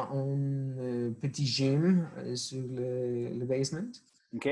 euh, 0.80 1.12
petit 1.20 1.46
gym 1.48 2.08
euh, 2.18 2.36
sur 2.36 2.62
le, 2.62 3.30
le 3.40 3.46
basement. 3.46 3.90
OK. 4.36 4.46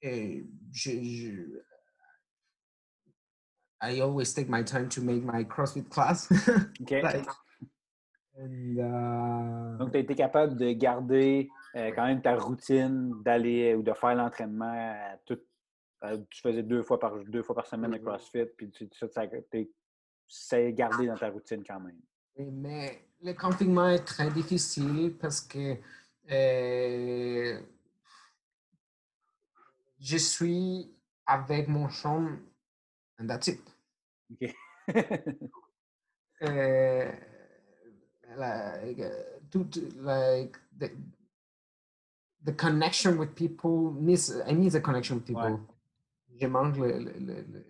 Eh, 0.00 0.46
je, 0.72 0.90
je, 1.02 1.32
I 3.82 4.00
always 4.00 4.32
take 4.32 4.48
my 4.48 4.62
time 4.64 4.88
to 4.90 5.00
make 5.02 5.24
my 5.24 5.44
CrossFit 5.44 5.88
class. 5.88 6.28
OK. 6.80 6.90
like, 7.02 7.26
and, 8.38 8.78
uh, 8.78 9.78
Donc, 9.78 9.90
tu 9.90 9.96
as 9.96 10.00
été 10.00 10.14
capable 10.14 10.56
de 10.56 10.70
garder 10.72 11.48
euh, 11.74 11.90
quand 11.96 12.06
même 12.06 12.22
ta 12.22 12.36
routine 12.36 13.20
d'aller 13.24 13.74
ou 13.74 13.82
de 13.82 13.92
faire 13.92 14.14
l'entraînement. 14.14 14.72
à 14.72 15.16
tout- 15.26 15.40
tu 16.30 16.40
faisais 16.40 16.62
deux 16.62 16.82
fois 16.82 16.98
par, 16.98 17.16
deux 17.24 17.42
fois 17.42 17.54
par 17.54 17.66
semaine 17.66 17.90
Mhm. 17.92 18.00
CrossFit, 18.02 18.46
puis 18.56 18.70
tu, 18.70 18.88
ça, 18.92 19.06
c'est 20.28 20.72
gardé 20.72 21.06
dans 21.06 21.16
ta 21.16 21.30
routine 21.30 21.62
quand 21.64 21.80
même. 21.80 22.00
oui, 22.36 22.50
mais 22.52 23.04
le 23.22 23.32
confinement 23.32 23.88
est 23.88 24.04
très 24.04 24.30
difficile 24.30 25.16
parce 25.18 25.40
que 25.40 25.76
euh, 26.30 27.60
je 29.98 30.16
suis 30.16 30.94
avec 31.26 31.66
mon 31.68 31.88
chum 31.88 32.38
and 33.18 33.26
that's 33.26 33.48
it. 33.48 33.60
OK. 34.30 34.54
uh, 36.40 37.10
like 38.36 39.00
uh, 39.00 39.10
to, 39.50 39.64
to 39.64 39.80
like 40.00 40.56
the 40.78 40.90
the 42.44 42.52
connection 42.52 43.18
with 43.18 43.34
people 43.34 43.90
miss 43.92 44.30
I 44.46 44.52
miss 44.54 44.74
the 44.74 44.80
connection 44.80 45.16
with 45.16 45.26
people. 45.26 45.42
Ouais. 45.42 45.58
Je 46.40 46.46
manque 46.46 46.76
le, 46.76 46.98
le- 46.98 47.18
le- 47.18 47.64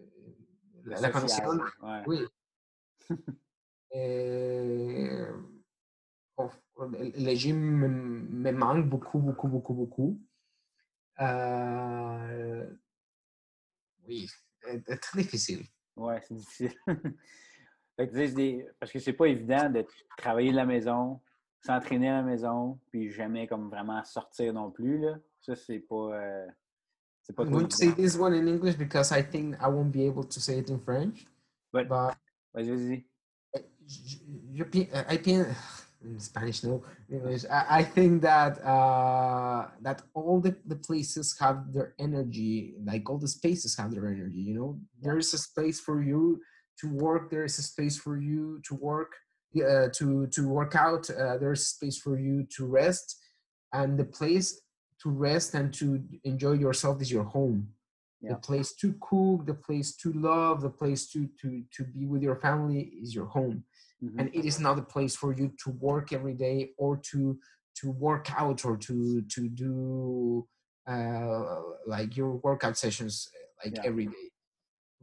la, 0.84 1.00
la 1.00 1.12
social, 1.12 1.46
connexion. 1.46 1.86
ouais. 1.86 2.02
Oui. 2.06 2.18
Et, 3.90 5.08
oh, 6.36 6.50
le 6.78 7.34
gym 7.34 7.56
me, 7.58 7.88
me 7.88 8.52
manque 8.52 8.86
beaucoup, 8.88 9.18
beaucoup, 9.18 9.48
beaucoup, 9.48 9.74
beaucoup. 9.74 10.20
Euh, 11.20 12.70
oui, 14.06 14.28
c'est 14.62 15.00
très 15.00 15.22
difficile. 15.22 15.64
Ouais, 15.96 16.20
c'est 16.26 16.34
difficile. 16.34 16.72
Parce 18.78 18.92
que 18.92 18.98
c'est 19.00 19.12
pas 19.14 19.26
évident 19.26 19.68
de 19.70 19.84
travailler 20.16 20.50
de 20.52 20.56
la 20.56 20.66
maison, 20.66 21.20
s'entraîner 21.64 22.08
à 22.10 22.18
la 22.18 22.22
maison, 22.22 22.78
puis 22.90 23.10
jamais 23.10 23.46
comme 23.48 23.68
vraiment 23.70 24.04
sortir 24.04 24.52
non 24.52 24.70
plus. 24.70 24.98
Là. 25.00 25.18
Ça, 25.40 25.56
c'est 25.56 25.80
pas. 25.80 25.94
euh, 26.14 26.46
C'est 26.46 26.52
pas 26.52 26.67
I'm 27.36 27.50
going 27.52 27.68
to 27.68 27.76
say 27.76 27.90
this 27.90 28.16
one 28.16 28.34
in 28.34 28.48
English 28.48 28.76
because 28.76 29.12
I 29.12 29.22
think 29.22 29.56
I 29.60 29.68
won't 29.68 29.92
be 29.92 30.04
able 30.06 30.24
to 30.24 30.40
say 30.40 30.58
it 30.58 30.70
in 30.70 30.78
French. 30.80 31.26
But- 31.72 31.88
But 31.88 32.16
Vas-y, 32.54 33.04
je 34.56 34.64
pi- 34.64 34.88
I 35.08 35.16
pi- 35.18 35.54
in 36.04 36.18
Spanish, 36.20 36.62
no 36.64 36.82
English. 37.10 37.44
I, 37.50 37.80
I 37.80 37.82
think 37.84 38.22
that 38.22 38.58
uh, 38.64 39.68
that 39.82 40.02
all 40.14 40.40
the, 40.40 40.54
the 40.64 40.76
places 40.76 41.36
have 41.40 41.72
their 41.72 41.94
energy, 41.98 42.74
like 42.84 43.08
all 43.10 43.18
the 43.18 43.28
spaces 43.28 43.76
have 43.76 43.90
their 43.92 44.06
energy. 44.06 44.38
You 44.40 44.54
know, 44.54 44.80
there 45.02 45.18
is 45.18 45.34
a 45.34 45.38
space 45.38 45.80
for 45.80 46.02
you 46.02 46.40
to 46.80 46.86
work. 46.88 47.30
There 47.30 47.44
is 47.44 47.58
a 47.58 47.62
space 47.62 47.96
for 47.98 48.16
you 48.18 48.60
to 48.68 48.74
work. 48.74 49.12
uh, 49.56 49.88
to 49.98 50.06
to 50.36 50.40
work 50.58 50.74
out. 50.76 51.04
Uh, 51.10 51.36
there's 51.42 51.66
space 51.66 51.98
for 52.04 52.14
you 52.26 52.36
to 52.56 52.60
rest, 52.80 53.16
and 53.72 53.98
the 53.98 54.04
place 54.18 54.48
to 55.02 55.10
rest 55.10 55.54
and 55.54 55.72
to 55.74 56.02
enjoy 56.24 56.52
yourself 56.52 57.00
is 57.02 57.10
your 57.10 57.24
home. 57.24 57.68
Yeah. 58.20 58.30
The 58.30 58.36
place 58.36 58.72
to 58.76 58.94
cook, 59.00 59.46
the 59.46 59.54
place 59.54 59.94
to 59.96 60.12
love, 60.12 60.60
the 60.60 60.70
place 60.70 61.08
to 61.12 61.28
to 61.40 61.62
to 61.76 61.84
be 61.84 62.04
with 62.06 62.22
your 62.22 62.36
family 62.36 62.80
is 63.02 63.14
your 63.14 63.26
home, 63.26 63.64
Mhm. 64.02 64.18
and 64.18 64.28
it 64.34 64.44
is 64.44 64.58
not 64.58 64.78
a 64.78 64.82
place 64.82 65.14
for 65.14 65.32
you 65.32 65.52
to 65.62 65.70
work 65.70 66.12
every 66.12 66.34
day 66.34 66.74
or 66.78 66.96
to 67.10 67.38
to 67.80 67.90
work 67.92 68.26
out 68.40 68.64
or 68.64 68.76
to 68.76 69.22
to 69.22 69.48
do 69.48 70.48
uh, 70.86 71.60
like 71.86 72.16
your 72.16 72.32
workout 72.42 72.76
sessions 72.76 73.28
like 73.64 73.74
Yeah. 73.76 73.82
every 73.84 74.06
day. 74.06 74.26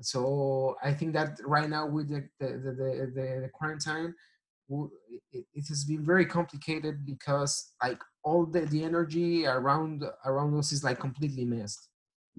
So 0.02 0.76
I 0.84 0.94
think 0.94 1.14
that 1.14 1.40
right 1.46 1.70
now 1.70 1.88
with 1.88 2.10
the 2.10 2.28
the 2.40 2.48
the, 2.66 2.72
the, 3.16 3.24
the, 3.44 3.50
quarantine, 3.54 4.14
it, 5.32 5.46
it 5.54 5.68
has 5.70 5.84
been 5.86 6.04
very 6.04 6.26
complicated 6.26 7.06
because 7.06 7.74
like 7.84 8.00
all 8.24 8.46
the, 8.46 8.62
the 8.66 8.84
energy 8.84 9.46
around 9.46 10.04
around 10.26 10.58
us 10.58 10.72
is 10.72 10.84
like 10.84 11.00
completely 11.00 11.46
messed, 11.46 11.90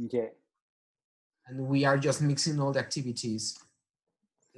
OK. 0.04 0.32
and 1.46 1.60
we 1.68 1.84
are 1.84 1.98
just 1.98 2.20
mixing 2.22 2.58
all 2.60 2.72
the 2.72 2.78
activities. 2.80 3.56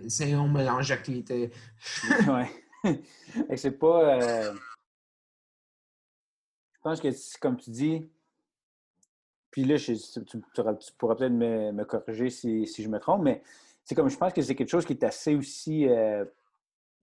C'est 0.08 0.32
un 0.32 0.46
mélange 0.46 0.88
d'activités. 0.88 1.50
ouais. 2.28 2.48
C'est 3.56 3.72
pas. 3.78 4.22
euh, 4.22 4.54
Je 6.74 6.80
pense 6.82 7.00
que, 7.00 7.38
comme 7.40 7.56
tu 7.56 7.70
dis, 7.70 8.08
puis 9.50 9.64
là, 9.64 9.76
je- 9.76 10.20
tu 10.20 10.40
pourras 10.96 11.16
peut-être 11.16 11.32
me, 11.32 11.72
me 11.72 11.84
corriger 11.84 12.30
si, 12.30 12.66
si 12.66 12.82
je 12.82 12.88
me 12.88 12.98
trompe, 13.00 13.22
mais 13.24 13.42
c'est 13.84 13.94
comme 13.96 14.08
je 14.08 14.16
pense 14.16 14.32
que 14.32 14.40
c'est 14.42 14.54
quelque 14.54 14.68
chose 14.70 14.86
qui 14.86 14.92
est 14.92 15.02
assez 15.04 15.34
aussi 15.34 15.88
euh, 15.88 16.24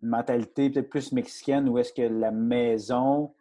une 0.05 0.11
mentalité 0.11 0.69
peut-être 0.69 0.89
plus 0.89 1.11
mexicaine 1.11 1.67
où 1.67 1.77
est-ce 1.79 1.91
que 1.91 2.03
la 2.03 2.31
maison, 2.31 3.33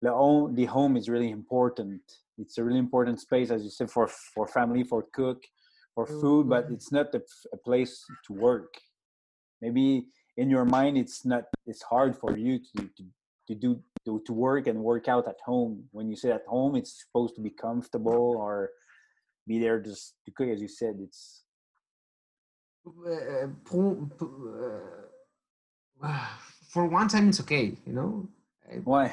le 0.00 0.10
home, 0.10 0.54
the 0.56 0.66
home 0.66 0.96
is 0.96 1.08
really 1.08 1.30
important. 1.30 2.00
It's 2.36 2.58
a 2.58 2.64
really 2.64 2.78
important 2.80 3.20
space, 3.20 3.50
as 3.50 3.62
you 3.62 3.70
said, 3.70 3.90
for 3.90 4.08
for 4.08 4.48
family, 4.48 4.82
for 4.82 5.02
cook, 5.12 5.44
for 5.94 6.06
food, 6.06 6.48
but 6.48 6.70
it's 6.70 6.90
not 6.90 7.14
a, 7.14 7.22
a 7.52 7.56
place 7.56 8.04
to 8.26 8.32
work. 8.32 8.72
Maybe 9.60 10.08
in 10.36 10.50
your 10.50 10.64
mind, 10.64 10.96
it's 10.96 11.24
not. 11.24 11.44
It's 11.66 11.82
hard 11.82 12.16
for 12.16 12.36
you 12.36 12.58
to 12.58 12.78
to, 12.96 13.04
to 13.48 13.54
do 13.54 13.80
to, 14.06 14.20
to 14.26 14.32
work 14.32 14.66
and 14.66 14.82
work 14.82 15.06
out 15.06 15.28
at 15.28 15.40
home. 15.44 15.84
When 15.92 16.08
you 16.08 16.16
say 16.16 16.30
at 16.32 16.46
home, 16.46 16.76
it's 16.76 17.04
supposed 17.04 17.34
to 17.36 17.42
be 17.42 17.50
comfortable 17.50 18.36
or 18.38 18.70
be 19.46 19.58
there 19.60 19.78
just 19.80 20.14
to 20.24 20.30
cook, 20.32 20.48
as 20.48 20.60
you 20.60 20.68
said. 20.68 20.94
It's 21.06 21.44
Uh, 22.86 23.48
pour- 23.68 24.08
pour- 24.16 24.64
uh, 24.64 24.99
for 26.68 26.86
one 26.86 27.08
time, 27.08 27.28
it's 27.28 27.40
okay, 27.40 27.76
you 27.86 27.92
know. 27.92 28.28
ouais. 28.84 29.10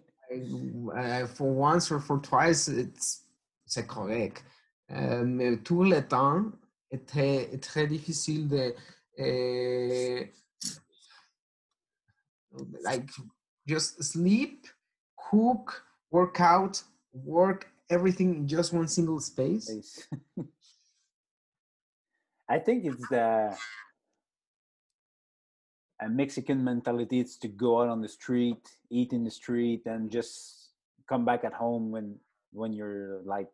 Uh, 0.30 1.26
for 1.26 1.50
once 1.50 1.90
or 1.90 1.98
for 1.98 2.18
twice, 2.18 2.68
it's 2.68 3.22
c'est 3.64 3.86
correct. 3.86 4.42
Euh, 4.90 5.24
mais 5.24 5.56
tout 5.56 5.84
le 5.84 6.06
temps 6.06 6.52
est 6.90 7.06
très, 7.06 7.50
est 7.52 7.62
très 7.62 7.86
difficile 7.86 8.46
de 8.46 8.74
euh, 9.20 10.24
like 12.82 13.08
just 13.66 14.02
sleep, 14.02 14.66
cook, 15.16 15.82
work 16.10 16.40
out, 16.40 16.82
work 17.12 17.68
everything 17.90 18.36
in 18.36 18.46
just 18.46 18.72
one 18.72 18.88
single 18.88 19.20
space. 19.20 19.70
I 22.48 22.58
think 22.58 22.84
it's 22.86 23.08
the 23.08 23.56
a 26.00 26.08
Mexican 26.08 26.62
mentality. 26.62 27.20
It's 27.20 27.36
to 27.38 27.48
go 27.48 27.82
out 27.82 27.88
on 27.88 28.00
the 28.00 28.08
street, 28.08 28.62
eat 28.90 29.12
in 29.12 29.24
the 29.24 29.30
street, 29.30 29.82
and 29.86 30.10
just 30.10 30.70
come 31.08 31.24
back 31.24 31.44
at 31.44 31.52
home 31.52 31.90
when 31.90 32.16
when 32.52 32.72
you're 32.72 33.20
like 33.24 33.50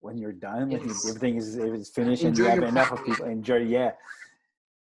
when 0.00 0.18
you're 0.18 0.32
done, 0.32 0.70
when 0.70 0.80
everything 0.80 1.36
is 1.36 1.56
is 1.56 1.88
finished, 1.88 2.24
and 2.24 2.36
you 2.36 2.44
have 2.44 2.62
enough 2.62 2.92
of 2.92 3.04
people 3.04 3.26
enjoy. 3.26 3.58
Yeah. 3.58 3.92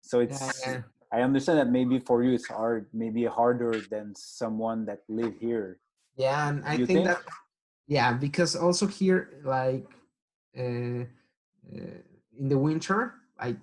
So 0.02 0.20
it's. 0.20 0.66
Yeah. 0.66 0.82
I 1.14 1.24
understand 1.24 1.60
that 1.60 1.70
maybe 1.70 2.00
for 2.00 2.24
you 2.24 2.32
it's 2.32 2.48
hard, 2.48 2.88
maybe 2.94 3.26
harder 3.26 3.84
than 3.92 4.16
someone 4.16 4.86
that 4.86 5.00
live 5.10 5.36
here. 5.38 5.80
Yeah, 6.16 6.48
and 6.48 6.64
I 6.64 6.78
think, 6.78 6.88
think? 6.88 7.06
that 7.06 7.20
yeah, 7.88 8.14
because 8.14 8.56
also 8.56 8.88
here, 8.88 9.42
like 9.44 9.86
uh, 10.58 11.04
uh, 11.04 12.00
in 12.40 12.48
the 12.48 12.58
winter, 12.58 13.16
like 13.38 13.60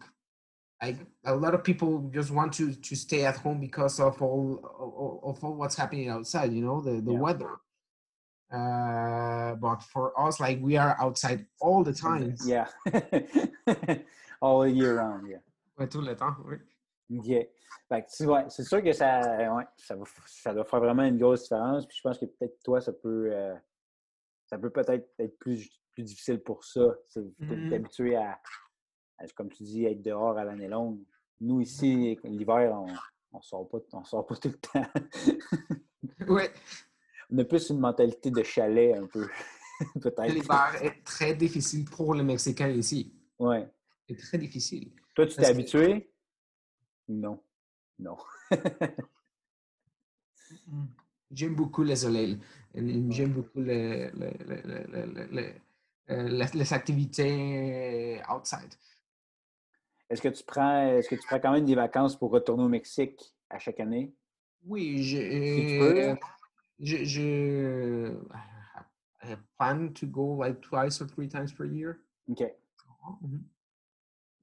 like 0.83 0.97
a 1.25 1.35
lot 1.35 1.55
of 1.55 1.62
people 1.64 2.09
just 2.12 2.31
want 2.31 2.53
to 2.55 2.73
to 2.73 2.95
stay 2.97 3.25
at 3.27 3.37
home 3.37 3.59
because 3.61 3.99
of 4.01 4.21
all 4.23 4.61
of, 4.79 5.37
of 5.37 5.45
all 5.45 5.55
what's 5.57 5.77
happening 5.77 6.09
outside. 6.09 6.53
You 6.53 6.62
know, 6.62 6.81
the 6.81 7.01
the 7.03 7.12
Yeah. 7.12 7.21
weather. 7.21 7.51
Uh, 8.51 9.55
but 9.57 9.83
for 9.83 10.12
us, 10.19 10.41
like 10.41 10.59
we 10.62 10.77
are 10.79 10.97
outside 11.01 11.47
all 11.61 11.83
the 11.85 11.93
time. 11.93 12.35
Yeah. 12.47 12.67
All 14.41 14.67
year 14.67 14.97
round. 14.99 15.29
Yeah. 15.29 15.41
Ouais, 15.77 15.88
tout 15.88 16.01
le 16.01 16.14
temps. 16.14 16.35
Oui. 16.47 16.57
OK. 17.19 17.49
Fait 17.88 18.03
que, 18.03 18.17
tu 18.17 18.25
vois, 18.25 18.49
c'est 18.49 18.62
sûr 18.64 18.83
que 18.83 18.93
ça, 18.93 19.21
ouais, 19.55 19.64
ça, 19.77 19.97
va, 19.97 20.05
ça 20.27 20.55
doit 20.55 20.64
faire 20.64 20.81
vraiment 20.81 21.03
une 21.05 21.19
grosse 21.19 21.43
différence. 21.43 21.87
Puis 21.87 21.97
je 21.99 22.03
pense 22.09 22.19
que 22.19 22.27
peut-être 22.27 22.59
toi, 22.62 22.81
ça 22.81 22.93
peut 22.93 23.31
euh, 23.33 23.55
ça 24.47 24.59
peut 24.59 24.71
peut-être 24.71 25.11
être 25.19 25.38
plus, 25.38 25.69
plus 25.93 26.05
difficile 26.05 26.41
pour 26.41 26.64
ça. 26.64 26.81
Tu 27.12 27.19
es 27.21 27.45
Mhm. 27.57 27.73
habitué 27.75 28.17
à, 28.17 28.31
à, 28.33 28.38
comme 29.35 29.51
tu 29.51 29.63
dis, 29.65 29.85
être 29.85 30.03
dehors 30.03 30.37
à 30.39 30.45
l'année 30.45 30.69
longue. 30.69 31.01
Nous, 31.41 31.61
ici, 31.61 32.19
l'hiver, 32.25 32.73
on 32.75 32.87
on 33.33 33.41
sort 33.43 33.69
pas, 33.69 33.79
on 33.93 34.05
sort 34.05 34.27
pas 34.27 34.37
tout 34.37 34.49
le 34.49 34.59
temps. 34.59 34.87
Ouais. 36.29 36.51
on 37.31 37.39
a 37.39 37.45
plus 37.45 37.71
une 37.71 37.79
mentalité 37.79 38.31
de 38.31 38.43
chalet 38.43 38.97
un 38.97 39.07
peu, 39.07 39.29
peut-être. 40.01 40.33
L'hiver 40.33 40.83
est 40.83 41.03
très 41.05 41.35
difficile 41.35 41.85
pour 41.85 42.15
les 42.15 42.23
Mexicains 42.25 42.69
ici. 42.71 43.13
Ouais. 43.39 43.69
C'est 44.09 44.17
très 44.17 44.39
difficile. 44.39 44.91
Toi, 45.15 45.27
tu 45.27 45.37
t'es 45.37 45.43
que- 45.43 45.49
habitué? 45.49 46.11
Non. 47.09 47.41
Non. 47.99 48.17
J'aime 51.31 51.55
beaucoup 51.55 51.83
le 51.85 51.95
soleil. 51.95 52.39
J'aime 52.75 53.33
beaucoup 53.33 53.61
le- 53.61 54.11
le- 54.11 54.33
le- 54.47 54.63
le- 54.65 54.87
le- 54.87 55.07
le- 55.13 55.27
le- 55.31 55.55
euh, 56.11 56.29
les, 56.29 56.47
les 56.59 56.73
activités 56.73 58.21
outside. 58.35 58.73
Est-ce 60.11 60.23
que 60.23 60.29
tu 60.29 60.42
prends 60.44 60.87
est-ce 60.88 61.09
que 61.09 61.14
tu 61.16 61.27
prends 61.27 61.38
quand 61.40 61.53
même 61.53 61.64
des 61.64 61.75
vacances 61.75 62.16
pour 62.16 62.31
retourner 62.31 62.64
au 62.64 62.68
Mexique 62.68 63.35
à 63.51 63.59
chaque 63.59 63.81
année? 63.81 64.14
Oui, 64.64 65.03
je, 65.03 65.79
peux. 65.79 66.01
euh, 66.01 66.14
je, 66.81 67.05
je 67.05 68.14
I 69.23 69.37
plan 69.59 69.92
to 69.92 70.07
go 70.07 70.37
like 70.40 70.61
twice 70.61 71.01
or 71.01 71.07
three 71.09 71.29
times 71.29 71.53
per 71.53 71.66
year. 71.66 71.99
OK. 72.29 72.42
Mhm. 73.23 73.44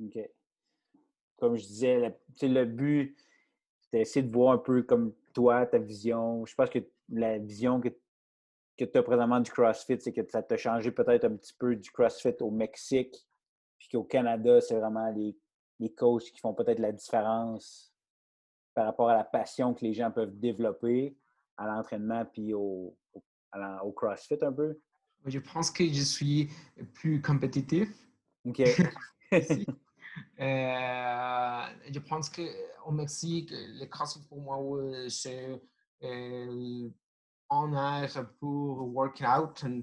OK. 0.05 0.29
Comme 1.37 1.55
je 1.55 1.65
disais, 1.65 1.99
la- 1.99 2.11
tu 2.11 2.17
sais, 2.35 2.47
le 2.47 2.65
but, 2.65 3.17
c'était 3.81 3.99
d'essayer 3.99 4.25
de 4.25 4.31
voir 4.31 4.53
un 4.53 4.57
peu 4.57 4.83
comme 4.83 5.13
toi, 5.33 5.65
ta 5.65 5.77
vision. 5.77 6.45
Je 6.45 6.55
pense 6.55 6.69
que 6.69 6.79
la 7.09 7.37
vision 7.37 7.81
que, 7.81 7.89
que 8.77 8.85
tu 8.85 8.97
as 8.97 9.03
présentement 9.03 9.39
du 9.39 9.51
CrossFit, 9.51 9.99
c'est 9.99 10.13
que 10.13 10.21
ça 10.29 10.41
t'a 10.43 10.57
changé 10.57 10.91
peut-être 10.91 11.25
un 11.25 11.35
petit 11.35 11.53
peu 11.53 11.75
du 11.75 11.91
CrossFit 11.91 12.35
au 12.41 12.51
Mexique, 12.51 13.27
puis 13.77 13.89
qu'au 13.89 14.03
Canada, 14.03 14.61
c'est 14.61 14.75
vraiment 14.79 15.09
les, 15.11 15.37
les 15.79 15.93
coachs 15.93 16.31
qui 16.31 16.39
font 16.39 16.53
peut-être 16.53 16.79
la 16.79 16.91
différence 16.91 17.93
par 18.73 18.85
rapport 18.85 19.09
à 19.09 19.15
la 19.15 19.23
passion 19.23 19.73
que 19.73 19.85
les 19.85 19.93
gens 19.93 20.11
peuvent 20.11 20.37
développer 20.37 21.17
à 21.57 21.65
l'entraînement 21.67 22.25
puis 22.25 22.53
au, 22.53 22.97
au, 23.13 23.91
CrossFit 23.91 24.37
un 24.41 24.51
peu? 24.51 24.79
Je 25.25 25.39
pense 25.39 25.71
que 25.71 25.85
je 25.85 26.03
suis 26.03 26.49
plus 26.93 27.21
compétitif. 27.21 27.89
OK. 28.45 28.61
Euh, 30.39 31.61
je 31.91 31.99
pense 31.99 32.29
qu'au 32.29 32.91
Mexique, 32.91 33.49
le 33.51 33.85
CrossFit 33.85 34.25
pour 34.27 34.39
moi, 34.39 34.57
c'est 35.09 35.61
euh, 36.03 36.89
en 37.49 37.73
air 37.73 38.29
pour 38.39 38.87
work 38.95 39.21
out 39.21 39.63
and 39.63 39.81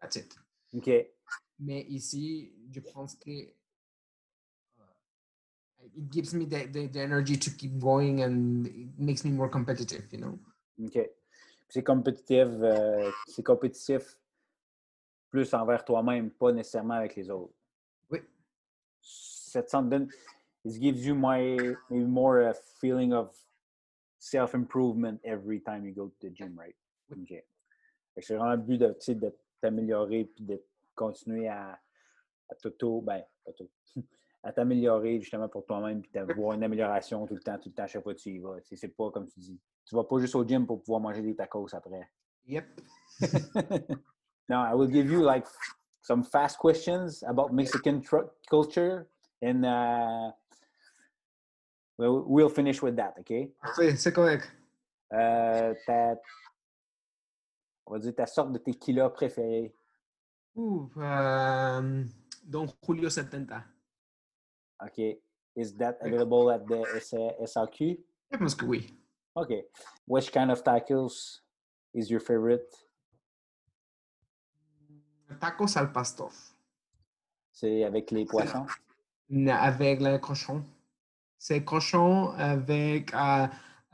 that's 0.00 0.16
it. 0.16 0.34
OK. 0.74 0.90
Mais 1.60 1.82
ici, 1.82 2.52
je 2.70 2.80
pense 2.80 3.14
que 3.16 3.30
it 5.96 6.10
gives 6.10 6.34
me 6.34 6.44
the, 6.44 6.66
the, 6.70 6.86
the 6.86 7.00
energy 7.00 7.36
to 7.36 7.50
keep 7.50 7.78
going 7.78 8.22
and 8.22 8.66
it 8.66 8.98
makes 8.98 9.24
me 9.24 9.30
more 9.30 9.48
competitive, 9.48 10.04
you 10.10 10.18
know? 10.18 10.38
OK. 10.84 11.10
C'est 11.68 11.82
compétitif, 11.82 12.48
euh, 12.62 13.10
c'est 13.26 13.42
compétitif 13.42 14.18
plus 15.30 15.54
envers 15.54 15.84
toi-même, 15.84 16.30
pas 16.30 16.52
nécessairement 16.52 16.94
avec 16.94 17.16
les 17.16 17.30
autres. 17.30 17.54
Oui. 18.10 18.20
Ça 19.00 19.62
te 19.62 19.76
donne, 19.88 20.08
it 20.64 20.80
gives 20.80 21.06
you 21.06 21.14
my, 21.14 21.74
more 21.90 22.40
a 22.40 22.54
feeling 22.78 23.12
of 23.12 23.34
self-improvement 24.18 25.18
every 25.24 25.60
time 25.60 25.86
you 25.86 25.92
go 25.92 26.08
to 26.08 26.28
the 26.28 26.30
gym, 26.34 26.58
right? 26.58 26.76
OK. 27.10 27.28
Fait 27.28 28.20
que 28.20 28.26
C'est 28.26 28.34
vraiment 28.34 28.52
le 28.52 28.58
but 28.58 28.78
de, 28.78 29.14
de 29.14 29.34
t'améliorer 29.60 30.24
puis 30.24 30.44
de 30.44 30.62
continuer 30.94 31.48
à, 31.48 31.80
à 32.50 32.54
t'auto, 32.54 33.00
ben, 33.00 33.24
pas 33.44 33.52
tout, 33.56 33.68
à 34.42 34.52
t'améliorer 34.52 35.20
justement 35.20 35.48
pour 35.48 35.64
toi-même 35.64 36.02
puis 36.02 36.10
d'avoir 36.12 36.54
une 36.54 36.64
amélioration 36.64 37.26
tout 37.26 37.34
le 37.34 37.40
temps, 37.40 37.58
tout 37.58 37.68
le 37.68 37.74
temps, 37.74 37.84
à 37.84 37.86
chaque 37.86 38.02
fois 38.02 38.14
que 38.14 38.20
tu 38.20 38.30
y 38.30 38.38
vas. 38.38 38.56
C'est 38.64 38.88
pas 38.88 39.10
comme 39.10 39.26
tu 39.26 39.38
dis. 39.38 39.60
Tu 39.84 39.94
vas 39.94 40.04
pas 40.04 40.18
juste 40.18 40.34
au 40.34 40.44
gym 40.44 40.66
pour 40.66 40.82
pouvoir 40.82 41.00
manger 41.00 41.22
des 41.22 41.34
tacos 41.34 41.68
après. 41.72 42.10
Yep. 42.46 42.66
now, 44.48 44.64
I 44.64 44.74
will 44.74 44.90
give 44.90 45.10
you 45.10 45.22
like 45.22 45.46
some 46.00 46.24
fast 46.24 46.58
questions 46.58 47.22
about 47.22 47.52
Mexican 47.52 48.00
culture 48.48 49.06
and 49.40 49.64
uh, 49.64 50.32
we'll, 51.98 52.24
we'll 52.26 52.48
finish 52.48 52.82
with 52.82 52.96
that, 52.96 53.14
okay? 53.20 53.52
Parfait, 53.60 53.96
c'est 53.96 54.12
correct. 54.12 54.50
Euh, 55.12 55.74
ta, 55.86 56.16
on 57.86 57.92
va 57.92 57.98
dire 57.98 58.14
ta 58.14 58.26
sorte 58.26 58.52
de 58.52 58.58
tequila 58.58 59.10
préférée. 59.10 59.74
Ouh, 60.56 60.90
euh, 60.96 62.04
Don 62.44 62.66
Julio 62.84 63.08
70. 63.08 63.46
OK. 64.84 65.18
Is 65.54 65.74
that 65.74 65.98
available 66.00 66.50
at 66.50 66.66
the 66.66 66.84
SAQ? 67.44 67.98
Je 68.30 68.38
pense 68.38 68.54
que 68.54 68.66
oui. 68.66 68.94
OK. 69.36 69.64
Which 70.06 70.32
kind 70.32 70.50
of 70.50 70.62
tacos 70.64 71.40
is 71.94 72.10
your 72.10 72.20
favorite? 72.20 72.74
Tacos 75.40 75.76
al 75.76 75.92
pastor. 75.92 76.30
C'est 77.52 77.84
avec 77.84 78.10
les 78.10 78.24
poissons? 78.24 78.66
Avec 79.48 80.00
le 80.00 80.18
cochon. 80.18 80.64
C'est 81.38 81.64
cochon 81.64 82.32
avec 82.36 83.14
euh, 83.14 83.46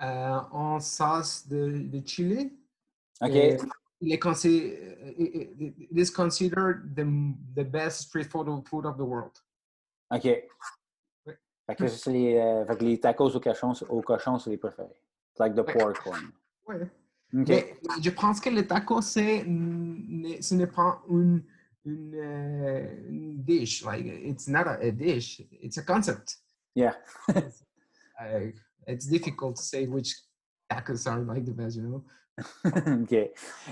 euh, 0.03 0.41
en 0.53 0.80
sauce 0.80 1.47
de, 1.49 1.78
de 1.78 2.07
chili. 2.07 2.53
OK. 3.20 3.30
Et 3.30 3.57
il 4.01 4.12
est 4.12 4.18
considéré, 4.18 5.16
it 5.18 5.91
is 5.91 6.11
considered 6.11 6.95
the, 6.95 7.05
the 7.57 7.64
best 7.64 8.09
street 8.09 8.30
food 8.30 8.49
of, 8.49 8.66
food 8.68 8.86
of 8.86 8.97
the 8.97 9.05
world. 9.05 9.32
OK. 10.11 10.45
Fait 11.69 11.77
que, 11.77 11.87
c'est 11.87 12.11
les, 12.11 12.39
euh, 12.39 12.64
fait 12.64 12.79
que 12.79 12.85
les 12.85 12.99
tacos 12.99 13.37
au 13.37 13.41
cochon, 13.41 13.73
au 13.91 14.01
cochon 14.01 14.39
c'est 14.39 14.51
les 14.51 14.57
préférés. 14.57 14.89
It's 15.33 15.39
like 15.39 15.55
the 15.55 15.62
pork 15.62 16.07
one. 16.07 16.33
Ouais. 16.66 16.89
OK. 17.35 17.49
Mais 17.49 17.77
je 18.03 18.11
pense 18.11 18.41
que 18.41 18.49
le 18.49 18.66
taco, 18.66 19.03
c'est, 19.03 19.41
ce 19.45 20.55
n'est 20.55 20.66
pas 20.66 21.03
une, 21.11 21.43
une, 21.85 22.14
euh, 22.14 23.09
une 23.09 23.43
dish. 23.43 23.85
Like, 23.85 24.07
it's 24.07 24.49
not 24.49 24.66
a, 24.66 24.79
a 24.81 24.91
dish. 24.91 25.43
It's 25.61 25.77
a 25.77 25.83
concept. 25.83 26.39
Yeah. 26.75 26.95
Uh, 28.21 28.51
it's 28.89 29.07
difficult 29.07 29.55
to 29.55 29.62
say 29.62 29.87
which 29.87 30.12
tacos 30.69 31.07
are 31.07 31.21
like 31.21 31.45
the 31.45 31.53
best, 31.53 31.77
you 31.77 31.83
know? 31.85 32.03
okay. 33.05 33.31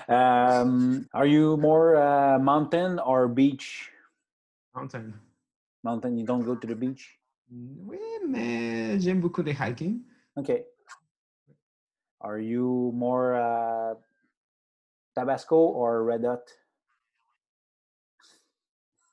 Um, 0.08 1.08
are 1.12 1.26
you 1.26 1.56
more 1.56 1.96
uh, 1.96 2.38
mountain 2.38 3.00
or 3.00 3.26
beach? 3.26 3.90
Mountain. 4.72 5.14
Mountain, 5.82 6.16
you 6.16 6.24
don't 6.24 6.44
go 6.44 6.54
to 6.54 6.64
the 6.64 6.76
beach? 6.76 7.15
Oui, 7.50 7.98
mais 8.28 8.98
j'aime 9.00 9.20
beaucoup 9.20 9.42
le 9.42 9.52
hiking. 9.52 10.02
Okay. 10.36 10.64
Are 12.20 12.38
you 12.38 12.92
more 12.94 13.34
uh, 13.36 13.94
Tabasco 15.14 15.56
or 15.56 16.02
Red 16.02 16.24
Hot? 16.24 16.42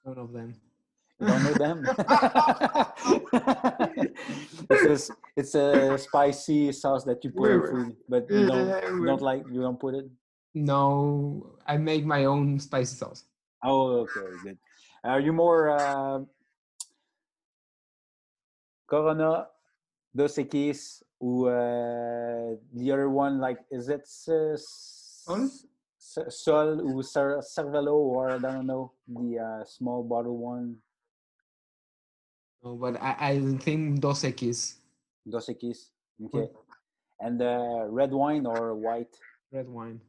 None 0.05 0.17
of 0.17 0.33
them. 0.33 0.53
You 1.19 1.27
don't 1.27 1.43
know 1.43 1.53
them? 1.53 1.85
it's, 4.69 5.09
a, 5.09 5.13
it's 5.37 5.55
a 5.55 5.97
spicy 5.97 6.71
sauce 6.71 7.03
that 7.05 7.23
you 7.23 7.29
put 7.29 7.51
in 7.51 7.61
food, 7.61 7.95
but 8.09 8.27
you 8.29 8.47
don't, 8.47 8.99
you 8.99 9.05
don't 9.05 9.21
like, 9.21 9.43
you 9.51 9.61
don't 9.61 9.79
put 9.79 9.93
it? 9.95 10.05
No, 10.55 11.55
I 11.65 11.77
make 11.77 12.05
my 12.05 12.25
own 12.25 12.59
spicy 12.59 12.95
sauce. 12.95 13.25
Oh, 13.63 14.01
okay, 14.01 14.27
good. 14.43 14.57
Are 15.03 15.19
you 15.19 15.33
more 15.33 15.69
uh, 15.69 16.19
Corona, 18.93 19.47
Dos 20.15 20.37
Equis, 20.37 21.01
or 21.19 21.49
uh, 21.49 22.55
the 22.77 22.91
other 22.91 23.09
one, 23.09 23.39
like, 23.39 23.57
is 23.71 23.89
it 23.89 24.05
uh, 24.29 24.53
Sol? 24.55 25.49
Sol 26.29 26.79
or 26.85 27.01
Cervelo, 27.41 27.95
or 27.97 28.35
I 28.35 28.37
don't 28.37 28.67
know, 28.67 28.91
the 29.07 29.39
uh, 29.39 29.65
small 29.65 30.03
bottle 30.03 30.37
one? 30.37 30.75
No, 32.63 32.75
but 32.75 33.01
I, 33.01 33.15
I 33.19 33.57
think 33.57 33.99
Dos 33.99 34.21
Equis, 34.23 34.75
Dos 35.27 35.49
Equis, 35.49 35.89
okay. 36.25 36.51
And 37.19 37.41
uh, 37.41 37.85
red 37.89 38.11
wine 38.11 38.45
or 38.45 38.75
white? 38.75 39.17
red 39.51 39.67
wine. 39.67 39.99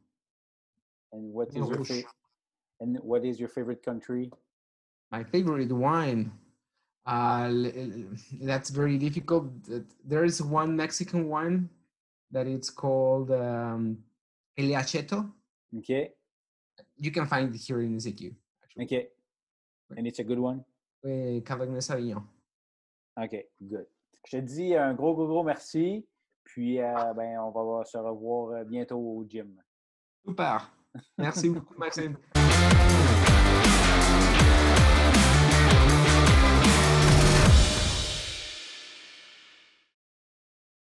And 1.11 1.33
what 1.33 1.49
is 1.49 1.55
No, 1.55 1.69
your 1.69 1.77
Rouge. 1.77 1.87
fa- 1.89 2.09
and 2.81 2.99
what 3.01 3.25
is 3.25 3.39
your 3.39 3.49
favorite 3.49 3.81
country? 3.81 4.29
My 5.11 5.23
favorite 5.23 5.71
wine. 5.71 6.31
Uh, 7.05 7.51
that's 8.41 8.69
very 8.69 8.97
difficult. 8.97 9.45
There 10.03 10.23
is 10.23 10.41
one 10.41 10.75
Mexican 10.75 11.27
wine 11.27 11.69
that 12.31 12.47
it's 12.47 12.69
called 12.69 13.31
um, 13.31 13.99
El 14.57 14.73
Acheto. 14.73 15.29
Okay, 15.77 16.11
You 16.97 17.11
can 17.11 17.27
find 17.27 17.53
it 17.53 17.59
here 17.59 17.81
in 17.81 17.97
CQ. 17.97 18.33
Actually. 18.63 18.85
okay. 18.85 19.07
And 19.95 20.07
it's 20.07 20.19
a 20.19 20.23
good 20.23 20.39
one? 20.39 20.63
Eh, 21.05 21.41
Cabernet 21.41 21.83
Sauvignon. 21.83 22.23
OK, 23.17 23.45
good. 23.69 23.85
Je 24.25 24.37
te 24.37 24.41
dis 24.41 24.75
un 24.75 24.95
gros, 24.95 25.13
gros, 25.13 25.27
gros 25.27 25.43
merci. 25.43 26.05
Puis, 26.43 26.79
euh, 26.81 27.13
ben, 27.13 27.37
on 27.39 27.51
va 27.51 27.85
se 27.85 27.97
revoir 27.97 28.51
euh, 28.51 28.63
bientôt 28.63 28.97
au 28.97 29.25
gym. 29.27 29.61
Super. 30.25 30.71
Merci 31.17 31.49
beaucoup, 31.49 31.77
Maxime. 31.77 32.17